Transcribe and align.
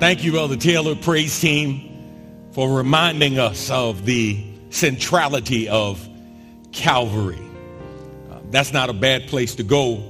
Thank 0.00 0.24
you, 0.24 0.38
Elder 0.38 0.56
Taylor, 0.56 0.94
praise 0.94 1.38
team, 1.38 2.48
for 2.52 2.74
reminding 2.74 3.38
us 3.38 3.70
of 3.70 4.06
the 4.06 4.42
centrality 4.70 5.68
of 5.68 6.08
Calvary. 6.72 7.38
Uh, 8.30 8.38
that's 8.48 8.72
not 8.72 8.88
a 8.88 8.94
bad 8.94 9.28
place 9.28 9.54
to 9.56 9.62
go 9.62 10.02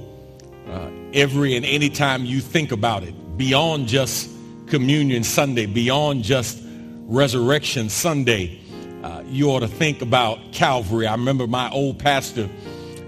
uh, 0.69 0.89
every 1.13 1.57
and 1.57 1.65
any 1.65 1.89
time 1.89 2.23
you 2.23 2.39
think 2.39 2.71
about 2.71 3.03
it, 3.03 3.37
beyond 3.37 3.89
just 3.89 4.29
Communion 4.67 5.25
Sunday, 5.25 5.65
beyond 5.65 6.23
just 6.23 6.63
Resurrection 7.01 7.89
Sunday. 7.89 8.61
Uh, 9.03 9.23
you 9.27 9.51
ought 9.51 9.59
to 9.59 9.67
think 9.67 10.01
about 10.01 10.53
Calvary. 10.53 11.05
I 11.05 11.11
remember 11.11 11.47
my 11.47 11.69
old 11.69 11.99
pastor, 11.99 12.49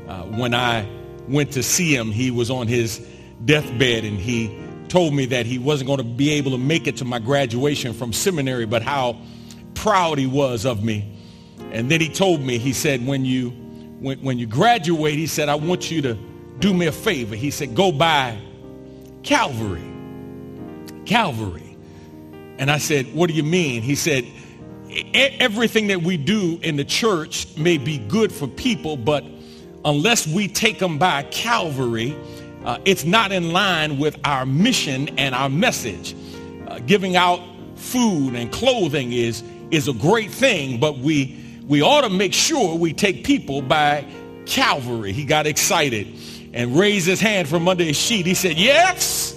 uh, 0.10 0.24
when 0.24 0.54
I 0.54 0.86
went 1.30 1.54
to 1.54 1.64
see 1.64 1.96
him, 1.96 2.12
he 2.12 2.30
was 2.30 2.52
on 2.52 2.68
his 2.68 3.00
deathbed 3.46 4.04
and 4.04 4.20
he 4.20 4.63
told 4.94 5.12
me 5.12 5.26
that 5.26 5.48
he 5.48 5.58
wasn't 5.58 5.88
going 5.88 5.98
to 5.98 6.04
be 6.04 6.30
able 6.34 6.52
to 6.52 6.58
make 6.60 6.86
it 6.86 6.98
to 6.98 7.04
my 7.04 7.18
graduation 7.18 7.94
from 7.94 8.14
seminary, 8.14 8.68
but 8.68 8.84
how 8.84 9.18
proud 9.74 10.20
he 10.20 10.28
was 10.28 10.68
of 10.68 10.84
me. 10.84 11.18
And 11.72 11.90
then 11.90 12.00
he 12.00 12.10
told 12.10 12.42
me, 12.42 12.60
he 12.60 12.74
said, 12.74 13.04
when 13.04 13.26
you, 13.26 13.50
when, 14.00 14.20
when 14.20 14.38
you 14.38 14.46
graduate, 14.46 15.16
he 15.16 15.26
said, 15.26 15.50
I 15.50 15.56
want 15.56 15.90
you 15.90 16.04
to 16.04 16.14
do 16.60 16.76
me 16.76 16.86
a 16.86 16.92
favor. 16.92 17.36
He 17.36 17.50
said, 17.50 17.74
go 17.74 17.92
by 17.92 18.38
Calvary. 19.24 19.82
Calvary. 21.08 21.76
And 22.60 22.70
I 22.70 22.78
said, 22.78 23.12
what 23.16 23.32
do 23.32 23.34
you 23.34 23.42
mean? 23.42 23.82
He 23.82 23.96
said, 23.96 24.28
everything 25.16 25.88
that 25.88 26.04
we 26.04 26.18
do 26.18 26.60
in 26.62 26.76
the 26.76 26.86
church 26.86 27.58
may 27.58 27.80
be 27.80 27.98
good 27.98 28.32
for 28.32 28.46
people, 28.48 28.96
but 28.96 29.24
unless 29.86 30.28
we 30.28 30.48
take 30.48 30.78
them 30.78 31.00
by 31.00 31.24
Calvary, 31.24 32.16
uh, 32.66 32.80
it's 32.86 33.04
not 33.04 33.32
in 33.32 33.52
line 33.52 33.98
with 34.00 34.18
our 34.24 34.46
mission 34.46 35.10
and 35.18 35.36
our 35.36 35.50
message. 35.50 36.16
Uh, 36.68 36.80
giving 36.80 37.16
out 37.16 37.40
food 37.76 38.36
and 38.36 38.52
clothing 38.52 39.12
is, 39.12 39.44
is 39.72 39.88
a 39.88 39.94
great 39.94 40.32
thing, 40.32 40.80
but 40.80 40.98
we, 40.98 41.40
we 41.68 41.82
ought 41.82 42.02
to 42.02 42.10
make 42.10 42.34
sure 42.34 42.76
we 42.76 42.94
take 42.94 43.24
people 43.24 43.62
by 43.62 44.06
Calvary. 44.46 45.12
He 45.12 45.26
got 45.26 45.46
excited 45.48 46.08
and 46.54 46.78
raised 46.78 47.08
his 47.08 47.20
hand 47.20 47.48
from 47.48 47.68
under 47.68 47.84
his 47.84 47.98
sheet. 47.98 48.26
He 48.26 48.34
said, 48.34 48.58
yes. 48.58 49.32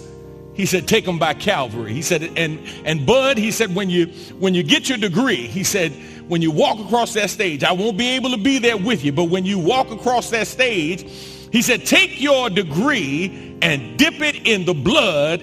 He 0.55 0.65
said, 0.65 0.89
take 0.89 1.05
them 1.05 1.19
by 1.19 1.35
Calvary. 1.35 1.93
He 1.93 2.03
said, 2.03 2.23
and, 2.37 2.59
and 2.85 3.07
Bud, 3.07 3.37
he 3.37 3.51
said, 3.51 3.75
when 3.75 3.91
you, 3.91 4.07
when 4.39 4.55
you 4.55 4.63
get 4.63 4.89
your 4.89 4.99
degree, 4.99 5.47
he 5.47 5.65
said, 5.65 5.93
when 6.29 6.43
you 6.43 6.51
walk 6.51 6.79
across 6.79 7.15
that 7.15 7.31
stage, 7.31 7.63
I 7.63 7.73
won't 7.73 7.99
be 7.99 8.09
able 8.17 8.31
to 8.31 8.39
be 8.39 8.59
there 8.59 8.77
with 8.77 9.05
you, 9.05 9.13
but 9.13 9.25
when 9.25 9.45
you 9.45 9.59
walk 9.59 9.91
across 9.91 10.31
that 10.31 10.47
stage, 10.47 11.05
he 11.53 11.63
said, 11.63 11.87
take 11.87 12.21
your 12.21 12.51
degree 12.51 13.57
and 13.63 13.99
dip 13.99 14.21
it 14.21 14.47
in 14.47 14.65
the 14.65 14.75
blood 14.75 15.43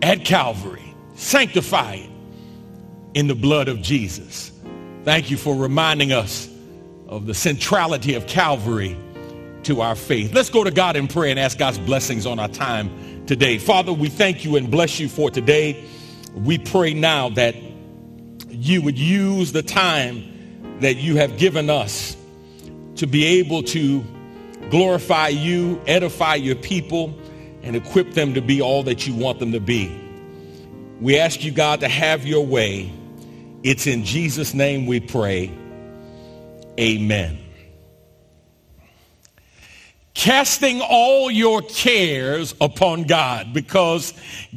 at 0.00 0.24
Calvary. 0.24 0.94
Sanctify 1.14 1.94
it 1.94 2.10
in 3.14 3.26
the 3.26 3.34
blood 3.34 3.68
of 3.68 3.82
Jesus. 3.82 4.50
Thank 5.04 5.30
you 5.30 5.36
for 5.36 5.54
reminding 5.54 6.12
us 6.12 6.48
of 7.08 7.26
the 7.26 7.34
centrality 7.34 8.14
of 8.14 8.26
Calvary 8.26 8.96
to 9.64 9.80
our 9.80 9.94
faith. 9.94 10.32
Let's 10.34 10.50
go 10.50 10.64
to 10.64 10.70
God 10.70 10.96
in 10.96 11.08
prayer 11.08 11.30
and 11.30 11.38
ask 11.38 11.58
God's 11.58 11.78
blessings 11.78 12.26
on 12.26 12.38
our 12.38 12.48
time 12.48 13.26
today. 13.26 13.58
Father, 13.58 13.92
we 13.92 14.08
thank 14.08 14.44
you 14.44 14.56
and 14.56 14.70
bless 14.70 14.98
you 14.98 15.08
for 15.08 15.30
today. 15.30 15.84
We 16.34 16.58
pray 16.58 16.94
now 16.94 17.28
that 17.30 17.54
you 18.48 18.82
would 18.82 18.98
use 18.98 19.52
the 19.52 19.62
time 19.62 20.78
that 20.80 20.96
you 20.96 21.16
have 21.16 21.36
given 21.36 21.68
us 21.68 22.16
to 22.96 23.06
be 23.06 23.24
able 23.40 23.62
to 23.64 24.04
glorify 24.72 25.28
you, 25.28 25.78
edify 25.86 26.34
your 26.34 26.56
people, 26.56 27.14
and 27.62 27.76
equip 27.76 28.14
them 28.14 28.32
to 28.32 28.40
be 28.40 28.62
all 28.62 28.82
that 28.82 29.06
you 29.06 29.14
want 29.14 29.38
them 29.38 29.52
to 29.52 29.60
be. 29.60 30.00
We 30.98 31.18
ask 31.18 31.44
you, 31.44 31.52
God, 31.52 31.80
to 31.80 31.88
have 31.88 32.26
your 32.26 32.46
way. 32.46 32.90
It's 33.62 33.86
in 33.86 34.02
Jesus' 34.02 34.54
name 34.54 34.86
we 34.86 34.98
pray. 34.98 35.52
Amen. 36.80 37.38
Casting 40.14 40.80
all 40.80 41.30
your 41.30 41.60
cares 41.60 42.54
upon 42.58 43.02
God 43.02 43.52
because 43.52 44.14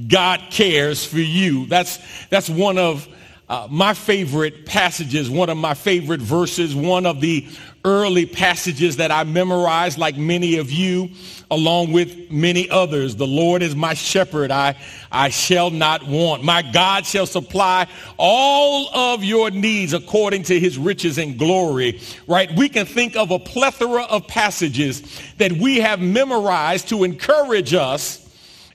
God 0.07 0.39
cares 0.49 1.03
for 1.03 1.19
you. 1.19 1.65
That's, 1.65 1.99
that's 2.29 2.49
one 2.49 2.77
of 2.77 3.05
uh, 3.49 3.67
my 3.69 3.93
favorite 3.93 4.65
passages, 4.65 5.29
one 5.29 5.49
of 5.49 5.57
my 5.57 5.73
favorite 5.73 6.21
verses, 6.21 6.73
one 6.73 7.05
of 7.05 7.19
the 7.19 7.47
early 7.85 8.25
passages 8.25 8.97
that 8.97 9.11
I 9.11 9.23
memorized 9.23 9.97
like 9.97 10.17
many 10.17 10.57
of 10.57 10.71
you, 10.71 11.11
along 11.51 11.93
with 11.93 12.31
many 12.31 12.67
others. 12.69 13.15
The 13.15 13.27
Lord 13.27 13.61
is 13.61 13.75
my 13.75 13.93
shepherd. 13.93 14.49
I, 14.49 14.75
I 15.11 15.29
shall 15.29 15.69
not 15.69 16.05
want. 16.05 16.43
My 16.43 16.63
God 16.63 17.05
shall 17.05 17.27
supply 17.27 17.87
all 18.17 18.89
of 18.89 19.23
your 19.23 19.51
needs 19.51 19.93
according 19.93 20.43
to 20.43 20.59
his 20.59 20.77
riches 20.77 21.19
and 21.19 21.37
glory, 21.37 22.01
right? 22.27 22.51
We 22.57 22.67
can 22.67 22.87
think 22.87 23.15
of 23.15 23.29
a 23.29 23.39
plethora 23.39 24.03
of 24.03 24.27
passages 24.27 25.03
that 25.37 25.51
we 25.51 25.77
have 25.77 26.01
memorized 26.01 26.89
to 26.89 27.03
encourage 27.03 27.75
us 27.75 28.23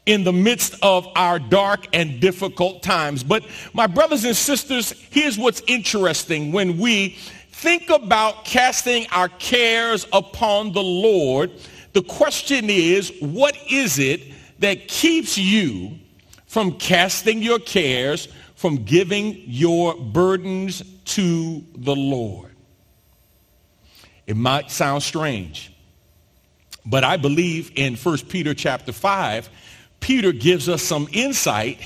in 0.06 0.24
the 0.24 0.32
midst 0.32 0.74
of 0.82 1.06
our 1.14 1.38
dark 1.38 1.86
and 1.92 2.20
difficult 2.20 2.82
times. 2.82 3.22
But 3.22 3.44
my 3.74 3.86
brothers 3.86 4.24
and 4.24 4.36
sisters, 4.36 4.92
here's 5.10 5.36
what's 5.36 5.62
interesting 5.66 6.52
when 6.52 6.78
we 6.78 7.18
think 7.60 7.90
about 7.90 8.46
casting 8.46 9.06
our 9.10 9.28
cares 9.28 10.06
upon 10.14 10.72
the 10.72 10.82
Lord, 10.82 11.50
the 11.92 12.00
question 12.00 12.70
is, 12.70 13.12
what 13.20 13.54
is 13.70 13.98
it 13.98 14.22
that 14.60 14.88
keeps 14.88 15.36
you 15.36 15.98
from 16.46 16.78
casting 16.78 17.42
your 17.42 17.58
cares, 17.58 18.28
from 18.54 18.84
giving 18.84 19.42
your 19.44 19.94
burdens 19.94 20.82
to 21.04 21.62
the 21.76 21.94
Lord? 21.94 22.50
It 24.26 24.36
might 24.36 24.70
sound 24.70 25.02
strange, 25.02 25.70
but 26.86 27.04
I 27.04 27.18
believe 27.18 27.72
in 27.76 27.94
1 27.94 28.18
Peter 28.30 28.54
chapter 28.54 28.92
5, 28.92 29.50
Peter 30.00 30.32
gives 30.32 30.66
us 30.66 30.82
some 30.82 31.08
insight 31.12 31.78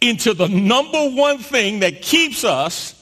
into 0.00 0.34
the 0.34 0.48
number 0.48 1.10
one 1.10 1.38
thing 1.38 1.78
that 1.80 2.02
keeps 2.02 2.42
us 2.42 2.93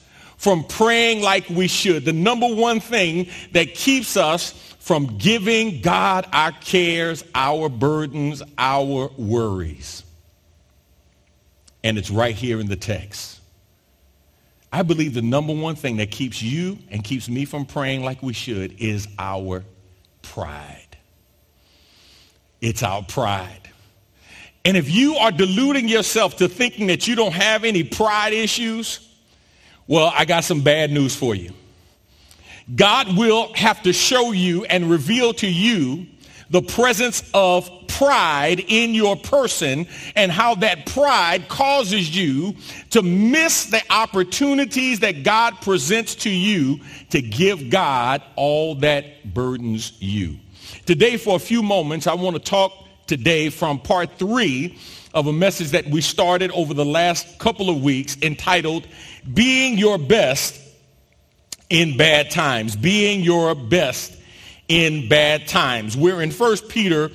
from 0.43 0.65
praying 0.65 1.23
like 1.23 1.49
we 1.49 1.69
should. 1.69 2.05
The 2.05 2.13
number 2.13 2.49
one 2.49 2.81
thing 2.81 3.29
that 3.53 3.77
keeps 3.77 4.17
us 4.17 4.51
from 4.81 5.17
giving 5.17 5.81
God 5.83 6.27
our 6.33 6.51
cares, 6.51 7.23
our 7.33 7.69
burdens, 7.69 8.43
our 8.59 9.09
worries. 9.17 10.03
And 11.85 11.97
it's 11.97 12.11
right 12.11 12.35
here 12.35 12.59
in 12.59 12.67
the 12.67 12.75
text. 12.75 13.39
I 14.73 14.83
believe 14.83 15.15
the 15.15 15.23
number 15.23 15.55
one 15.55 15.77
thing 15.77 15.99
that 15.99 16.11
keeps 16.11 16.43
you 16.43 16.77
and 16.91 17.05
keeps 17.05 17.29
me 17.29 17.45
from 17.45 17.65
praying 17.65 18.03
like 18.03 18.21
we 18.21 18.33
should 18.33 18.81
is 18.81 19.07
our 19.21 19.63
pride. 20.23 20.97
It's 22.61 22.83
our 22.83 23.05
pride. 23.05 23.71
And 24.65 24.77
if 24.77 24.91
you 24.91 25.15
are 25.19 25.31
deluding 25.31 25.87
yourself 25.87 26.39
to 26.39 26.49
thinking 26.49 26.89
that 26.89 27.07
you 27.07 27.15
don't 27.15 27.35
have 27.35 27.63
any 27.63 27.85
pride 27.85 28.33
issues, 28.33 29.09
well, 29.87 30.13
I 30.15 30.25
got 30.25 30.45
some 30.45 30.63
bad 30.63 30.91
news 30.91 31.15
for 31.15 31.35
you. 31.35 31.53
God 32.75 33.17
will 33.17 33.53
have 33.55 33.83
to 33.83 33.93
show 33.93 34.33
you 34.33 34.65
and 34.65 34.91
reveal 34.91 35.35
to 35.35 35.49
you 35.49 36.07
the 36.51 36.63
presence 36.63 37.29
of 37.35 37.71
pride 37.89 38.61
in 38.69 38.95
your 38.95 39.17
person 39.17 39.87
and 40.15 40.31
how 40.31 40.55
that 40.57 40.87
pride 40.87 41.49
causes 41.49 42.15
you 42.15 42.55
to 42.91 43.03
miss 43.03 43.67
the 43.67 43.83
opportunities 43.91 45.01
that 45.01 45.23
God 45.23 45.55
presents 45.61 46.15
to 46.17 46.31
you 46.31 46.81
to 47.11 47.21
give 47.21 47.71
God 47.71 48.23
all 48.37 48.77
that 48.77 49.35
burdens 49.35 49.93
you. 50.01 50.37
Today, 50.87 51.17
for 51.17 51.37
a 51.37 51.41
few 51.41 51.63
moments, 51.63 52.07
I 52.07 52.15
want 52.15 52.37
to 52.37 52.43
talk 52.43 52.73
today 53.07 53.51
from 53.51 53.79
part 53.79 54.19
three 54.19 54.79
of 55.15 55.27
a 55.27 55.33
message 55.33 55.71
that 55.71 55.87
we 55.87 56.01
started 56.01 56.51
over 56.53 56.75
the 56.75 56.85
last 56.85 57.39
couple 57.39 57.69
of 57.69 57.83
weeks 57.83 58.17
entitled 58.23 58.87
being 59.33 59.79
your 59.79 59.99
best 59.99 60.61
in 61.69 61.97
bad 61.97 62.31
times. 62.31 62.77
Being 62.77 63.23
your 63.23 63.55
best 63.55 64.17
in 64.69 65.09
bad 65.09 65.49
times. 65.49 65.97
We're 65.97 66.23
in 66.23 66.31
1 66.31 66.57
Peter 66.69 67.11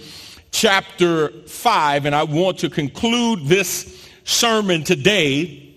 chapter 0.52 1.30
5, 1.30 2.06
and 2.06 2.16
I 2.16 2.24
want 2.24 2.60
to 2.60 2.70
conclude 2.70 3.46
this 3.46 4.10
sermon 4.24 4.84
today 4.84 5.76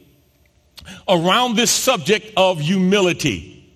around 1.08 1.56
this 1.56 1.70
subject 1.70 2.32
of 2.36 2.60
humility. 2.60 3.72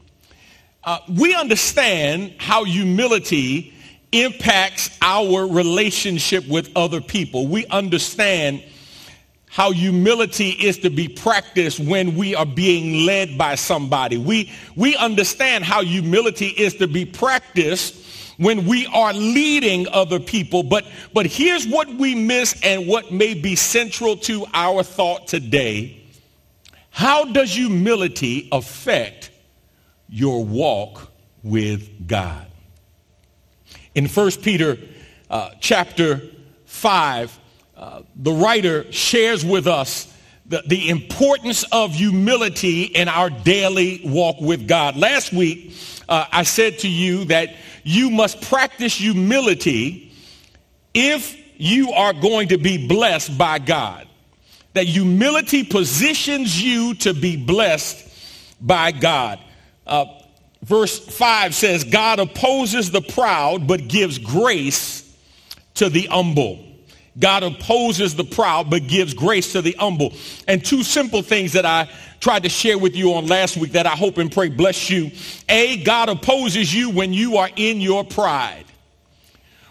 Uh, 0.82 0.98
we 1.08 1.34
understand 1.34 2.34
how 2.38 2.64
humility 2.64 3.72
impacts 4.12 4.96
our 5.02 5.46
relationship 5.46 6.46
with 6.46 6.70
other 6.76 7.00
people. 7.00 7.46
We 7.46 7.66
understand 7.66 8.62
how 9.54 9.70
humility 9.70 10.48
is 10.48 10.78
to 10.78 10.90
be 10.90 11.06
practiced 11.06 11.78
when 11.78 12.16
we 12.16 12.34
are 12.34 12.44
being 12.44 13.06
led 13.06 13.38
by 13.38 13.54
somebody. 13.54 14.18
We, 14.18 14.50
we 14.74 14.96
understand 14.96 15.62
how 15.62 15.84
humility 15.84 16.48
is 16.48 16.74
to 16.78 16.88
be 16.88 17.04
practiced 17.04 17.94
when 18.36 18.66
we 18.66 18.84
are 18.86 19.12
leading 19.12 19.86
other 19.92 20.18
people. 20.18 20.64
But, 20.64 20.84
but 21.12 21.26
here's 21.26 21.68
what 21.68 21.86
we 21.86 22.16
miss 22.16 22.60
and 22.64 22.88
what 22.88 23.12
may 23.12 23.34
be 23.34 23.54
central 23.54 24.16
to 24.16 24.44
our 24.52 24.82
thought 24.82 25.28
today. 25.28 26.02
How 26.90 27.24
does 27.24 27.54
humility 27.54 28.48
affect 28.50 29.30
your 30.08 30.44
walk 30.44 31.12
with 31.44 32.08
God? 32.08 32.48
In 33.94 34.08
1 34.08 34.30
Peter 34.42 34.78
uh, 35.30 35.50
chapter 35.60 36.22
5, 36.64 37.38
the 38.16 38.32
writer 38.32 38.90
shares 38.92 39.44
with 39.44 39.66
us 39.66 40.12
the, 40.46 40.62
the 40.66 40.90
importance 40.90 41.64
of 41.72 41.92
humility 41.92 42.82
in 42.82 43.08
our 43.08 43.30
daily 43.30 44.00
walk 44.04 44.40
with 44.40 44.68
God. 44.68 44.96
Last 44.96 45.32
week, 45.32 45.74
uh, 46.08 46.26
I 46.30 46.42
said 46.42 46.80
to 46.80 46.88
you 46.88 47.24
that 47.26 47.54
you 47.82 48.10
must 48.10 48.42
practice 48.42 48.94
humility 48.94 50.12
if 50.92 51.36
you 51.56 51.92
are 51.92 52.12
going 52.12 52.48
to 52.48 52.58
be 52.58 52.86
blessed 52.86 53.38
by 53.38 53.58
God. 53.58 54.06
That 54.74 54.86
humility 54.86 55.64
positions 55.64 56.60
you 56.60 56.94
to 56.96 57.14
be 57.14 57.36
blessed 57.36 58.10
by 58.60 58.90
God. 58.90 59.38
Uh, 59.86 60.06
verse 60.62 60.98
5 60.98 61.54
says, 61.54 61.84
God 61.84 62.18
opposes 62.18 62.90
the 62.90 63.00
proud 63.00 63.66
but 63.66 63.88
gives 63.88 64.18
grace 64.18 65.16
to 65.74 65.88
the 65.88 66.06
humble. 66.06 66.73
God 67.18 67.42
opposes 67.42 68.16
the 68.16 68.24
proud 68.24 68.70
but 68.70 68.86
gives 68.88 69.14
grace 69.14 69.52
to 69.52 69.62
the 69.62 69.72
humble. 69.78 70.12
And 70.48 70.64
two 70.64 70.82
simple 70.82 71.22
things 71.22 71.52
that 71.52 71.64
I 71.64 71.88
tried 72.20 72.42
to 72.42 72.48
share 72.48 72.78
with 72.78 72.96
you 72.96 73.14
on 73.14 73.26
last 73.26 73.56
week 73.56 73.72
that 73.72 73.86
I 73.86 73.90
hope 73.90 74.18
and 74.18 74.32
pray 74.32 74.48
bless 74.48 74.90
you. 74.90 75.10
A, 75.48 75.82
God 75.84 76.08
opposes 76.08 76.74
you 76.74 76.90
when 76.90 77.12
you 77.12 77.36
are 77.36 77.50
in 77.54 77.80
your 77.80 78.04
pride. 78.04 78.64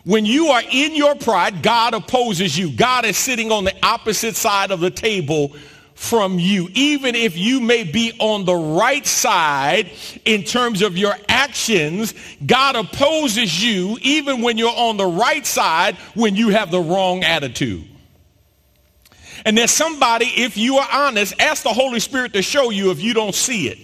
When 0.05 0.25
you 0.25 0.47
are 0.47 0.61
in 0.69 0.95
your 0.95 1.15
pride, 1.15 1.63
God 1.63 1.93
opposes 1.93 2.57
you. 2.57 2.71
God 2.71 3.05
is 3.05 3.17
sitting 3.17 3.51
on 3.51 3.63
the 3.63 3.73
opposite 3.83 4.35
side 4.35 4.71
of 4.71 4.81
the 4.81 4.91
table 4.91 5.55
from 5.95 6.39
you, 6.39 6.69
even 6.73 7.15
if 7.15 7.37
you 7.37 7.61
may 7.61 7.83
be 7.83 8.13
on 8.19 8.45
the 8.45 8.55
right 8.55 9.05
side 9.05 9.91
in 10.25 10.43
terms 10.43 10.81
of 10.81 10.97
your 10.97 11.15
actions, 11.29 12.13
God 12.45 12.75
opposes 12.75 13.63
you 13.63 13.97
even 14.01 14.41
when 14.41 14.57
you're 14.57 14.75
on 14.75 14.97
the 14.97 15.05
right 15.05 15.45
side 15.45 15.95
when 16.13 16.35
you 16.35 16.49
have 16.49 16.71
the 16.71 16.79
wrong 16.79 17.23
attitude. 17.23 17.85
And 19.45 19.57
there's 19.57 19.71
somebody, 19.71 20.25
if 20.25 20.57
you 20.57 20.77
are 20.77 20.87
honest, 20.91 21.39
ask 21.39 21.63
the 21.63 21.73
Holy 21.73 21.99
Spirit 21.99 22.33
to 22.33 22.41
show 22.41 22.69
you 22.69 22.91
if 22.91 23.01
you 23.01 23.13
don't 23.13 23.35
see 23.35 23.67
it. 23.67 23.77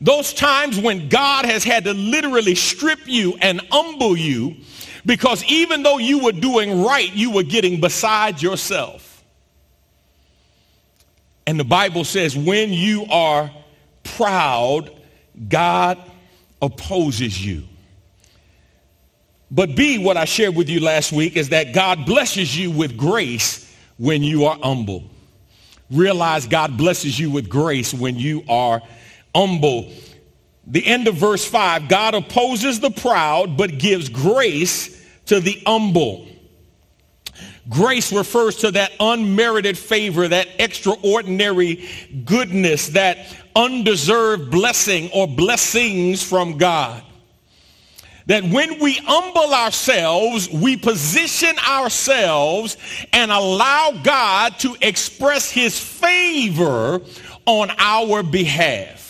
Those 0.00 0.34
times 0.34 0.78
when 0.78 1.08
God 1.08 1.46
has 1.46 1.64
had 1.64 1.84
to 1.84 1.94
literally 1.94 2.54
strip 2.54 3.00
you 3.06 3.36
and 3.40 3.60
humble 3.70 4.16
you 4.16 4.56
because 5.06 5.42
even 5.44 5.82
though 5.82 5.98
you 5.98 6.24
were 6.24 6.32
doing 6.32 6.82
right, 6.82 7.10
you 7.14 7.30
were 7.30 7.44
getting 7.44 7.80
beside 7.80 8.42
yourself. 8.42 9.05
And 11.46 11.60
the 11.60 11.64
Bible 11.64 12.04
says 12.04 12.36
when 12.36 12.72
you 12.72 13.06
are 13.10 13.50
proud, 14.02 14.90
God 15.48 15.98
opposes 16.60 17.44
you. 17.44 17.64
But 19.50 19.76
B, 19.76 19.98
what 19.98 20.16
I 20.16 20.24
shared 20.24 20.56
with 20.56 20.68
you 20.68 20.80
last 20.80 21.12
week 21.12 21.36
is 21.36 21.50
that 21.50 21.72
God 21.72 22.04
blesses 22.04 22.58
you 22.58 22.70
with 22.70 22.96
grace 22.96 23.72
when 23.96 24.22
you 24.22 24.46
are 24.46 24.58
humble. 24.60 25.04
Realize 25.90 26.46
God 26.48 26.76
blesses 26.76 27.18
you 27.18 27.30
with 27.30 27.48
grace 27.48 27.94
when 27.94 28.18
you 28.18 28.42
are 28.48 28.82
humble. 29.34 29.92
The 30.66 30.84
end 30.84 31.06
of 31.06 31.14
verse 31.14 31.44
5, 31.44 31.88
God 31.88 32.14
opposes 32.14 32.80
the 32.80 32.90
proud 32.90 33.56
but 33.56 33.78
gives 33.78 34.08
grace 34.08 35.00
to 35.26 35.38
the 35.38 35.62
humble. 35.64 36.26
Grace 37.68 38.12
refers 38.12 38.56
to 38.56 38.70
that 38.72 38.92
unmerited 39.00 39.76
favor, 39.76 40.28
that 40.28 40.48
extraordinary 40.58 41.88
goodness, 42.24 42.88
that 42.90 43.18
undeserved 43.56 44.50
blessing 44.50 45.10
or 45.12 45.26
blessings 45.26 46.22
from 46.22 46.58
God. 46.58 47.02
That 48.26 48.44
when 48.44 48.80
we 48.80 48.94
humble 48.94 49.54
ourselves, 49.54 50.48
we 50.50 50.76
position 50.76 51.56
ourselves 51.58 52.76
and 53.12 53.30
allow 53.30 53.92
God 54.02 54.58
to 54.60 54.76
express 54.80 55.50
his 55.50 55.78
favor 55.78 57.00
on 57.46 57.70
our 57.78 58.22
behalf. 58.22 59.05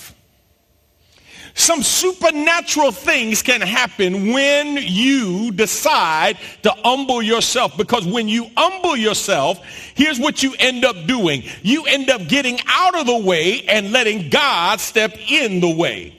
Some 1.57 1.83
supernatural 1.83 2.93
things 2.93 3.41
can 3.41 3.63
happen 3.63 4.31
when 4.31 4.77
you 4.77 5.51
decide 5.53 6.37
to 6.63 6.71
humble 6.85 7.23
yourself. 7.23 7.79
Because 7.79 8.07
when 8.07 8.29
you 8.29 8.51
humble 8.59 8.95
yourself, 8.95 9.59
here's 9.95 10.21
what 10.21 10.43
you 10.43 10.55
end 10.59 10.85
up 10.85 11.07
doing. 11.07 11.45
You 11.63 11.87
end 11.87 12.11
up 12.11 12.29
getting 12.29 12.61
out 12.67 12.95
of 12.95 13.07
the 13.07 13.17
way 13.17 13.63
and 13.63 13.91
letting 13.91 14.29
God 14.29 14.81
step 14.81 15.17
in 15.31 15.61
the 15.61 15.75
way. 15.75 16.15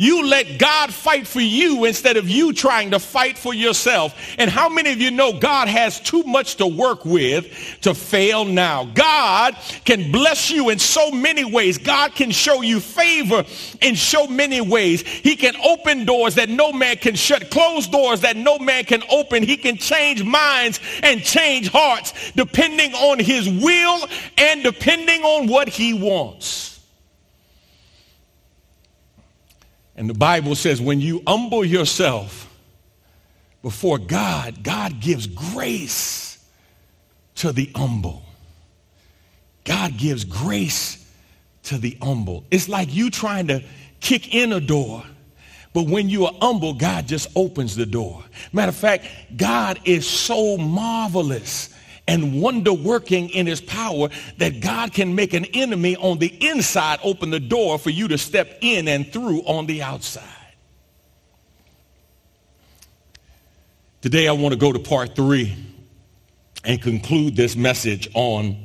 You 0.00 0.24
let 0.24 0.58
God 0.58 0.94
fight 0.94 1.26
for 1.26 1.42
you 1.42 1.84
instead 1.84 2.16
of 2.16 2.26
you 2.26 2.54
trying 2.54 2.92
to 2.92 2.98
fight 2.98 3.36
for 3.36 3.52
yourself. 3.52 4.14
And 4.38 4.50
how 4.50 4.70
many 4.70 4.92
of 4.92 4.98
you 4.98 5.10
know 5.10 5.38
God 5.38 5.68
has 5.68 6.00
too 6.00 6.22
much 6.22 6.56
to 6.56 6.66
work 6.66 7.04
with 7.04 7.78
to 7.82 7.92
fail 7.92 8.46
now? 8.46 8.86
God 8.94 9.58
can 9.84 10.10
bless 10.10 10.50
you 10.50 10.70
in 10.70 10.78
so 10.78 11.10
many 11.10 11.44
ways. 11.44 11.76
God 11.76 12.14
can 12.14 12.30
show 12.30 12.62
you 12.62 12.80
favor 12.80 13.44
in 13.82 13.94
so 13.94 14.26
many 14.26 14.62
ways. 14.62 15.02
He 15.02 15.36
can 15.36 15.54
open 15.56 16.06
doors 16.06 16.36
that 16.36 16.48
no 16.48 16.72
man 16.72 16.96
can 16.96 17.14
shut, 17.14 17.50
close 17.50 17.86
doors 17.86 18.22
that 18.22 18.38
no 18.38 18.58
man 18.58 18.84
can 18.84 19.02
open. 19.10 19.42
He 19.42 19.58
can 19.58 19.76
change 19.76 20.24
minds 20.24 20.80
and 21.02 21.22
change 21.22 21.68
hearts 21.68 22.14
depending 22.34 22.94
on 22.94 23.18
his 23.18 23.46
will 23.50 24.08
and 24.38 24.62
depending 24.62 25.24
on 25.24 25.46
what 25.46 25.68
he 25.68 25.92
wants. 25.92 26.69
And 30.00 30.08
the 30.08 30.14
Bible 30.14 30.54
says 30.54 30.80
when 30.80 31.02
you 31.02 31.22
humble 31.26 31.62
yourself 31.62 32.48
before 33.60 33.98
God, 33.98 34.62
God 34.62 34.98
gives 34.98 35.26
grace 35.26 36.42
to 37.34 37.52
the 37.52 37.70
humble. 37.76 38.22
God 39.64 39.98
gives 39.98 40.24
grace 40.24 41.06
to 41.64 41.76
the 41.76 41.98
humble. 42.00 42.44
It's 42.50 42.66
like 42.66 42.94
you 42.94 43.10
trying 43.10 43.48
to 43.48 43.62
kick 44.00 44.34
in 44.34 44.54
a 44.54 44.60
door, 44.60 45.04
but 45.74 45.82
when 45.82 46.08
you 46.08 46.24
are 46.24 46.34
humble, 46.40 46.72
God 46.72 47.06
just 47.06 47.28
opens 47.36 47.76
the 47.76 47.84
door. 47.84 48.24
Matter 48.54 48.70
of 48.70 48.76
fact, 48.76 49.04
God 49.36 49.80
is 49.84 50.08
so 50.08 50.56
marvelous 50.56 51.74
and 52.06 52.40
wonder 52.40 52.72
working 52.72 53.28
in 53.30 53.46
his 53.46 53.60
power 53.60 54.08
that 54.38 54.60
God 54.60 54.92
can 54.92 55.14
make 55.14 55.34
an 55.34 55.44
enemy 55.46 55.96
on 55.96 56.18
the 56.18 56.28
inside 56.48 56.98
open 57.02 57.30
the 57.30 57.40
door 57.40 57.78
for 57.78 57.90
you 57.90 58.08
to 58.08 58.18
step 58.18 58.58
in 58.60 58.88
and 58.88 59.12
through 59.12 59.40
on 59.42 59.66
the 59.66 59.82
outside. 59.82 60.24
Today 64.00 64.28
I 64.28 64.32
want 64.32 64.52
to 64.52 64.58
go 64.58 64.72
to 64.72 64.78
part 64.78 65.14
three 65.14 65.54
and 66.64 66.80
conclude 66.80 67.36
this 67.36 67.54
message 67.54 68.08
on 68.14 68.56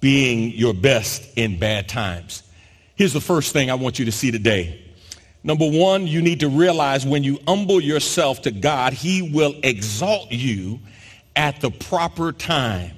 being 0.00 0.52
your 0.52 0.74
best 0.74 1.36
in 1.36 1.58
bad 1.58 1.88
times. 1.88 2.42
Here's 2.94 3.12
the 3.12 3.20
first 3.20 3.52
thing 3.52 3.70
I 3.70 3.74
want 3.74 3.98
you 3.98 4.04
to 4.04 4.12
see 4.12 4.30
today. 4.30 4.84
Number 5.42 5.68
one, 5.68 6.06
you 6.06 6.22
need 6.22 6.40
to 6.40 6.48
realize 6.48 7.04
when 7.04 7.24
you 7.24 7.38
humble 7.46 7.80
yourself 7.80 8.42
to 8.42 8.50
God, 8.50 8.92
he 8.92 9.20
will 9.20 9.54
exalt 9.62 10.30
you 10.30 10.80
at 11.36 11.60
the 11.60 11.70
proper 11.70 12.32
time. 12.32 12.92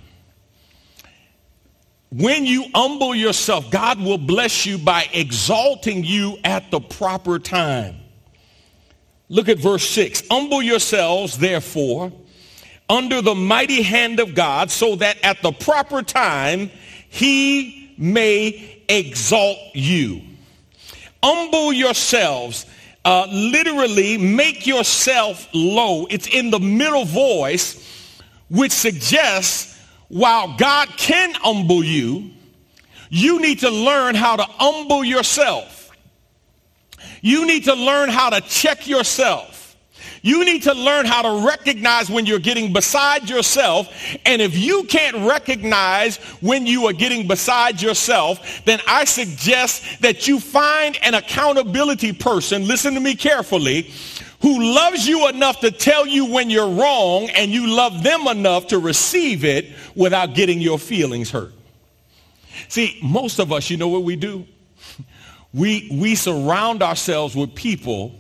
When 2.10 2.46
you 2.46 2.66
humble 2.74 3.14
yourself, 3.14 3.70
God 3.70 4.00
will 4.00 4.18
bless 4.18 4.64
you 4.64 4.78
by 4.78 5.08
exalting 5.12 6.04
you 6.04 6.38
at 6.44 6.70
the 6.70 6.80
proper 6.80 7.38
time. 7.38 7.96
Look 9.28 9.48
at 9.48 9.58
verse 9.58 9.88
6. 9.90 10.22
Humble 10.30 10.62
yourselves, 10.62 11.36
therefore, 11.36 12.12
under 12.88 13.20
the 13.20 13.34
mighty 13.34 13.82
hand 13.82 14.20
of 14.20 14.34
God, 14.34 14.70
so 14.70 14.96
that 14.96 15.18
at 15.24 15.42
the 15.42 15.52
proper 15.52 16.02
time 16.02 16.70
he 17.08 17.94
may 17.98 18.82
exalt 18.88 19.58
you. 19.74 20.22
Humble 21.22 21.72
yourselves. 21.72 22.66
Uh, 23.04 23.26
literally, 23.30 24.16
make 24.16 24.66
yourself 24.66 25.48
low. 25.52 26.06
It's 26.06 26.28
in 26.28 26.50
the 26.50 26.60
middle 26.60 27.04
voice 27.04 27.95
which 28.48 28.72
suggests 28.72 29.78
while 30.08 30.56
God 30.56 30.88
can 30.96 31.34
humble 31.34 31.82
you, 31.82 32.30
you 33.08 33.40
need 33.40 33.60
to 33.60 33.70
learn 33.70 34.14
how 34.14 34.36
to 34.36 34.42
humble 34.42 35.04
yourself. 35.04 35.90
You 37.22 37.46
need 37.46 37.64
to 37.64 37.74
learn 37.74 38.08
how 38.08 38.30
to 38.30 38.40
check 38.40 38.86
yourself. 38.86 39.56
You 40.22 40.44
need 40.44 40.64
to 40.64 40.74
learn 40.74 41.06
how 41.06 41.22
to 41.22 41.46
recognize 41.46 42.10
when 42.10 42.26
you're 42.26 42.40
getting 42.40 42.72
beside 42.72 43.30
yourself. 43.30 43.88
And 44.24 44.42
if 44.42 44.58
you 44.58 44.82
can't 44.84 45.18
recognize 45.18 46.16
when 46.40 46.66
you 46.66 46.86
are 46.86 46.92
getting 46.92 47.28
beside 47.28 47.80
yourself, 47.80 48.64
then 48.64 48.80
I 48.88 49.04
suggest 49.04 50.02
that 50.02 50.26
you 50.26 50.40
find 50.40 50.98
an 51.02 51.14
accountability 51.14 52.12
person, 52.12 52.66
listen 52.66 52.94
to 52.94 53.00
me 53.00 53.14
carefully, 53.14 53.92
who 54.42 54.74
loves 54.74 55.06
you 55.06 55.28
enough 55.28 55.60
to 55.60 55.70
tell 55.70 56.06
you 56.06 56.26
when 56.26 56.50
you're 56.50 56.68
wrong 56.68 57.28
and 57.30 57.50
you 57.50 57.66
love 57.66 58.02
them 58.02 58.26
enough 58.26 58.68
to 58.68 58.78
receive 58.78 59.44
it 59.44 59.66
without 59.94 60.34
getting 60.34 60.60
your 60.60 60.78
feelings 60.78 61.30
hurt. 61.30 61.52
See, 62.68 62.98
most 63.02 63.38
of 63.38 63.52
us, 63.52 63.70
you 63.70 63.76
know 63.76 63.88
what 63.88 64.02
we 64.02 64.16
do? 64.16 64.46
We, 65.54 65.88
we 65.90 66.16
surround 66.16 66.82
ourselves 66.82 67.34
with 67.34 67.54
people 67.54 68.14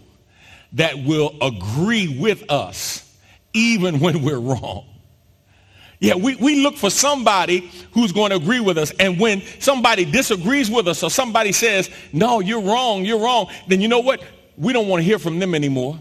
that 0.72 0.96
will 1.04 1.36
agree 1.42 2.16
with 2.18 2.50
us 2.50 3.14
even 3.52 4.00
when 4.00 4.22
we're 4.22 4.38
wrong. 4.38 4.86
Yeah, 5.98 6.14
we, 6.14 6.36
we 6.36 6.62
look 6.62 6.76
for 6.76 6.88
somebody 6.88 7.70
who's 7.92 8.12
going 8.12 8.30
to 8.30 8.36
agree 8.36 8.60
with 8.60 8.78
us. 8.78 8.90
And 8.98 9.18
when 9.18 9.42
somebody 9.60 10.06
disagrees 10.06 10.70
with 10.70 10.88
us 10.88 11.02
or 11.02 11.10
somebody 11.10 11.52
says, 11.52 11.90
no, 12.12 12.40
you're 12.40 12.60
wrong, 12.60 13.04
you're 13.04 13.20
wrong, 13.20 13.50
then 13.66 13.80
you 13.80 13.88
know 13.88 14.00
what? 14.00 14.22
We 14.56 14.72
don't 14.72 14.88
want 14.88 15.00
to 15.00 15.04
hear 15.04 15.18
from 15.18 15.38
them 15.38 15.54
anymore. 15.54 15.98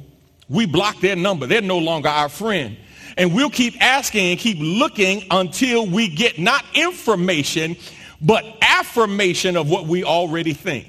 We 0.50 0.66
block 0.66 1.00
their 1.00 1.16
number. 1.16 1.48
They're 1.48 1.62
no 1.62 1.80
longer 1.80 2.10
our 2.10 2.30
friend. 2.30 2.78
And 3.18 3.34
we'll 3.34 3.50
keep 3.50 3.82
asking 3.82 4.32
and 4.32 4.40
keep 4.40 4.58
looking 4.60 5.24
until 5.32 5.88
we 5.88 6.10
get 6.10 6.38
not 6.38 6.64
information, 6.74 7.78
but 8.22 8.44
affirmation 8.62 9.56
of 9.56 9.70
what 9.70 9.86
we 9.86 10.04
already 10.04 10.54
think. 10.54 10.88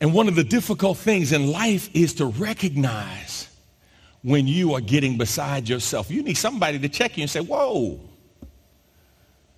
And 0.00 0.14
one 0.14 0.28
of 0.28 0.36
the 0.36 0.44
difficult 0.44 0.96
things 0.96 1.32
in 1.32 1.50
life 1.50 1.90
is 1.94 2.14
to 2.14 2.26
recognize 2.26 3.48
when 4.22 4.46
you 4.46 4.74
are 4.74 4.80
getting 4.80 5.18
beside 5.18 5.68
yourself. 5.68 6.10
You 6.10 6.22
need 6.22 6.36
somebody 6.36 6.78
to 6.78 6.88
check 6.88 7.16
you 7.16 7.22
and 7.22 7.30
say, 7.30 7.40
whoa, 7.40 8.00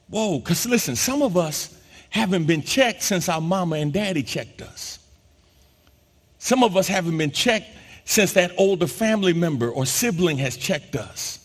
whoa. 0.09 0.39
Because 0.39 0.67
listen, 0.67 0.97
some 0.97 1.23
of 1.23 1.37
us 1.37 1.77
haven't 2.09 2.45
been 2.45 2.63
checked 2.63 3.03
since 3.03 3.29
our 3.29 3.41
mama 3.41 3.77
and 3.77 3.93
daddy 3.93 4.23
checked 4.23 4.63
us. 4.63 5.00
Some 6.41 6.65
of 6.65 6.75
us 6.75 6.89
haven't 6.89 7.19
been 7.19 7.31
checked 7.31 7.69
since 8.07 8.33
that 8.33 8.53
older 8.57 8.87
family 8.87 9.35
member 9.35 9.69
or 9.69 9.85
sibling 9.85 10.39
has 10.39 10.57
checked 10.57 10.97
us. 10.97 11.37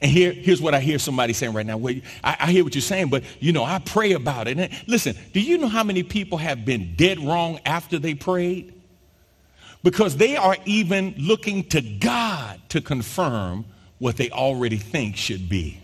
And 0.00 0.10
here, 0.10 0.32
here's 0.32 0.60
what 0.60 0.74
I 0.74 0.80
hear 0.80 0.98
somebody 0.98 1.32
saying 1.32 1.52
right 1.52 1.64
now. 1.64 1.76
Well, 1.76 1.94
I, 2.22 2.36
I 2.40 2.52
hear 2.52 2.64
what 2.64 2.74
you're 2.74 2.82
saying, 2.82 3.10
but 3.10 3.22
you 3.38 3.52
know, 3.52 3.64
I 3.64 3.78
pray 3.78 4.12
about 4.12 4.48
it. 4.48 4.58
And 4.58 4.72
listen, 4.88 5.16
do 5.32 5.40
you 5.40 5.56
know 5.56 5.68
how 5.68 5.84
many 5.84 6.02
people 6.02 6.36
have 6.38 6.64
been 6.64 6.94
dead 6.96 7.20
wrong 7.20 7.60
after 7.64 7.96
they 7.96 8.14
prayed? 8.14 8.74
Because 9.84 10.16
they 10.16 10.36
are 10.36 10.56
even 10.64 11.14
looking 11.16 11.62
to 11.68 11.80
God 11.80 12.60
to 12.70 12.80
confirm 12.80 13.66
what 13.98 14.16
they 14.16 14.30
already 14.30 14.78
think 14.78 15.16
should 15.16 15.48
be. 15.48 15.80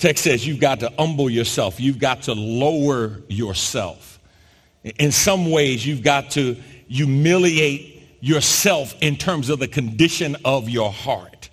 Text 0.00 0.24
says 0.24 0.46
you've 0.46 0.60
got 0.60 0.80
to 0.80 0.90
humble 0.98 1.28
yourself. 1.28 1.78
You've 1.78 1.98
got 1.98 2.22
to 2.22 2.32
lower 2.32 3.20
yourself. 3.28 4.18
In 4.82 5.12
some 5.12 5.50
ways, 5.50 5.86
you've 5.86 6.02
got 6.02 6.30
to 6.32 6.56
humiliate 6.88 8.02
yourself 8.20 8.94
in 9.02 9.16
terms 9.16 9.50
of 9.50 9.58
the 9.58 9.68
condition 9.68 10.36
of 10.42 10.70
your 10.70 10.90
heart. 10.90 11.50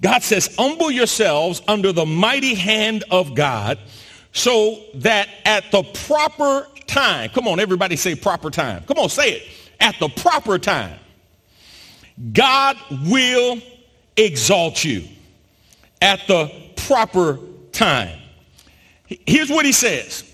God 0.00 0.22
says, 0.22 0.54
humble 0.56 0.92
yourselves 0.92 1.60
under 1.66 1.92
the 1.92 2.06
mighty 2.06 2.54
hand 2.54 3.02
of 3.10 3.34
God 3.34 3.80
so 4.32 4.80
that 4.94 5.28
at 5.44 5.72
the 5.72 5.82
proper 5.82 6.68
time, 6.86 7.30
come 7.30 7.48
on, 7.48 7.58
everybody 7.58 7.96
say 7.96 8.14
proper 8.14 8.48
time. 8.50 8.84
Come 8.84 8.98
on, 8.98 9.08
say 9.08 9.32
it. 9.32 9.42
At 9.80 9.96
the 9.98 10.08
proper 10.08 10.56
time, 10.56 11.00
God 12.32 12.76
will 13.06 13.60
exalt 14.16 14.84
you 14.84 15.04
at 16.00 16.20
the 16.28 16.71
proper 16.92 17.38
time. 17.72 18.18
Here's 19.06 19.48
what 19.48 19.64
he 19.64 19.72
says. 19.72 20.30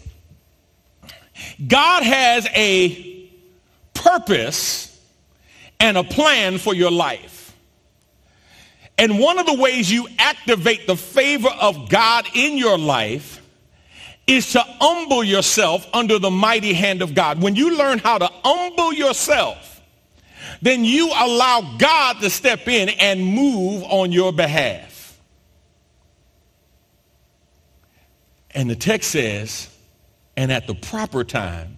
God 1.65 2.03
has 2.03 2.49
a 2.53 3.31
purpose 3.95 5.01
and 5.79 5.97
a 5.97 6.03
plan 6.03 6.59
for 6.59 6.75
your 6.75 6.91
life. 6.91 7.57
And 8.99 9.21
one 9.21 9.39
of 9.39 9.47
the 9.47 9.55
ways 9.55 9.91
you 9.91 10.09
activate 10.19 10.89
the 10.89 10.97
favor 10.97 11.51
of 11.61 11.89
God 11.89 12.27
in 12.35 12.59
your 12.59 12.77
life 12.77 13.41
is 14.27 14.51
to 14.55 14.61
humble 14.61 15.23
yourself 15.23 15.87
under 15.95 16.19
the 16.19 16.31
mighty 16.31 16.73
hand 16.73 17.03
of 17.03 17.15
God. 17.15 17.41
When 17.41 17.55
you 17.55 17.79
learn 17.79 17.99
how 17.99 18.19
to 18.19 18.29
humble 18.45 18.93
yourself, 18.93 19.81
then 20.61 20.85
you 20.85 21.07
allow 21.07 21.77
God 21.79 22.21
to 22.21 22.29
step 22.29 22.67
in 22.67 22.89
and 22.89 23.25
move 23.25 23.85
on 23.85 24.11
your 24.11 24.33
behalf. 24.33 24.88
And 28.59 28.69
the 28.69 28.75
text 28.75 29.13
says, 29.13 29.69
and 30.37 30.51
at 30.51 30.67
the 30.67 30.75
proper 30.75 31.23
time, 31.23 31.77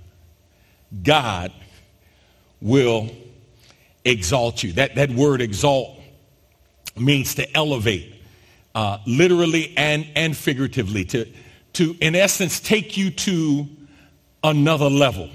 God 1.02 1.52
will 2.62 3.10
exalt 4.02 4.62
you. 4.62 4.72
That, 4.72 4.94
that 4.94 5.10
word 5.10 5.42
exalt 5.42 6.00
means 6.96 7.34
to 7.34 7.54
elevate, 7.54 8.14
uh, 8.74 8.96
literally 9.06 9.74
and, 9.76 10.06
and 10.16 10.34
figuratively, 10.34 11.04
to, 11.04 11.26
to, 11.74 11.94
in 12.00 12.14
essence, 12.14 12.60
take 12.60 12.96
you 12.96 13.10
to 13.10 13.68
another 14.42 14.88
level. 14.88 15.28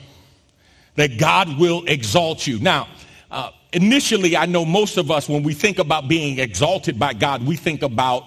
That 0.95 1.19
God 1.19 1.59
will 1.59 1.85
exalt 1.85 2.47
you. 2.47 2.57
Now, 2.57 2.87
uh, 3.29 3.51
initially, 3.71 4.35
I 4.35 4.47
know 4.47 4.65
most 4.65 4.97
of 4.97 5.11
us, 5.11 5.29
when 5.29 5.43
we 5.43 5.53
think 5.53 5.77
about 5.77 6.07
being 6.07 6.39
exalted 6.39 6.97
by 6.97 7.13
God, 7.13 7.45
we 7.45 7.55
think 7.55 7.83
about, 7.83 8.23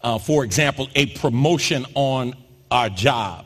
uh, 0.00 0.16
for 0.16 0.42
example, 0.42 0.88
a 0.94 1.04
promotion 1.16 1.84
on 1.94 2.34
our 2.72 2.88
job. 2.88 3.44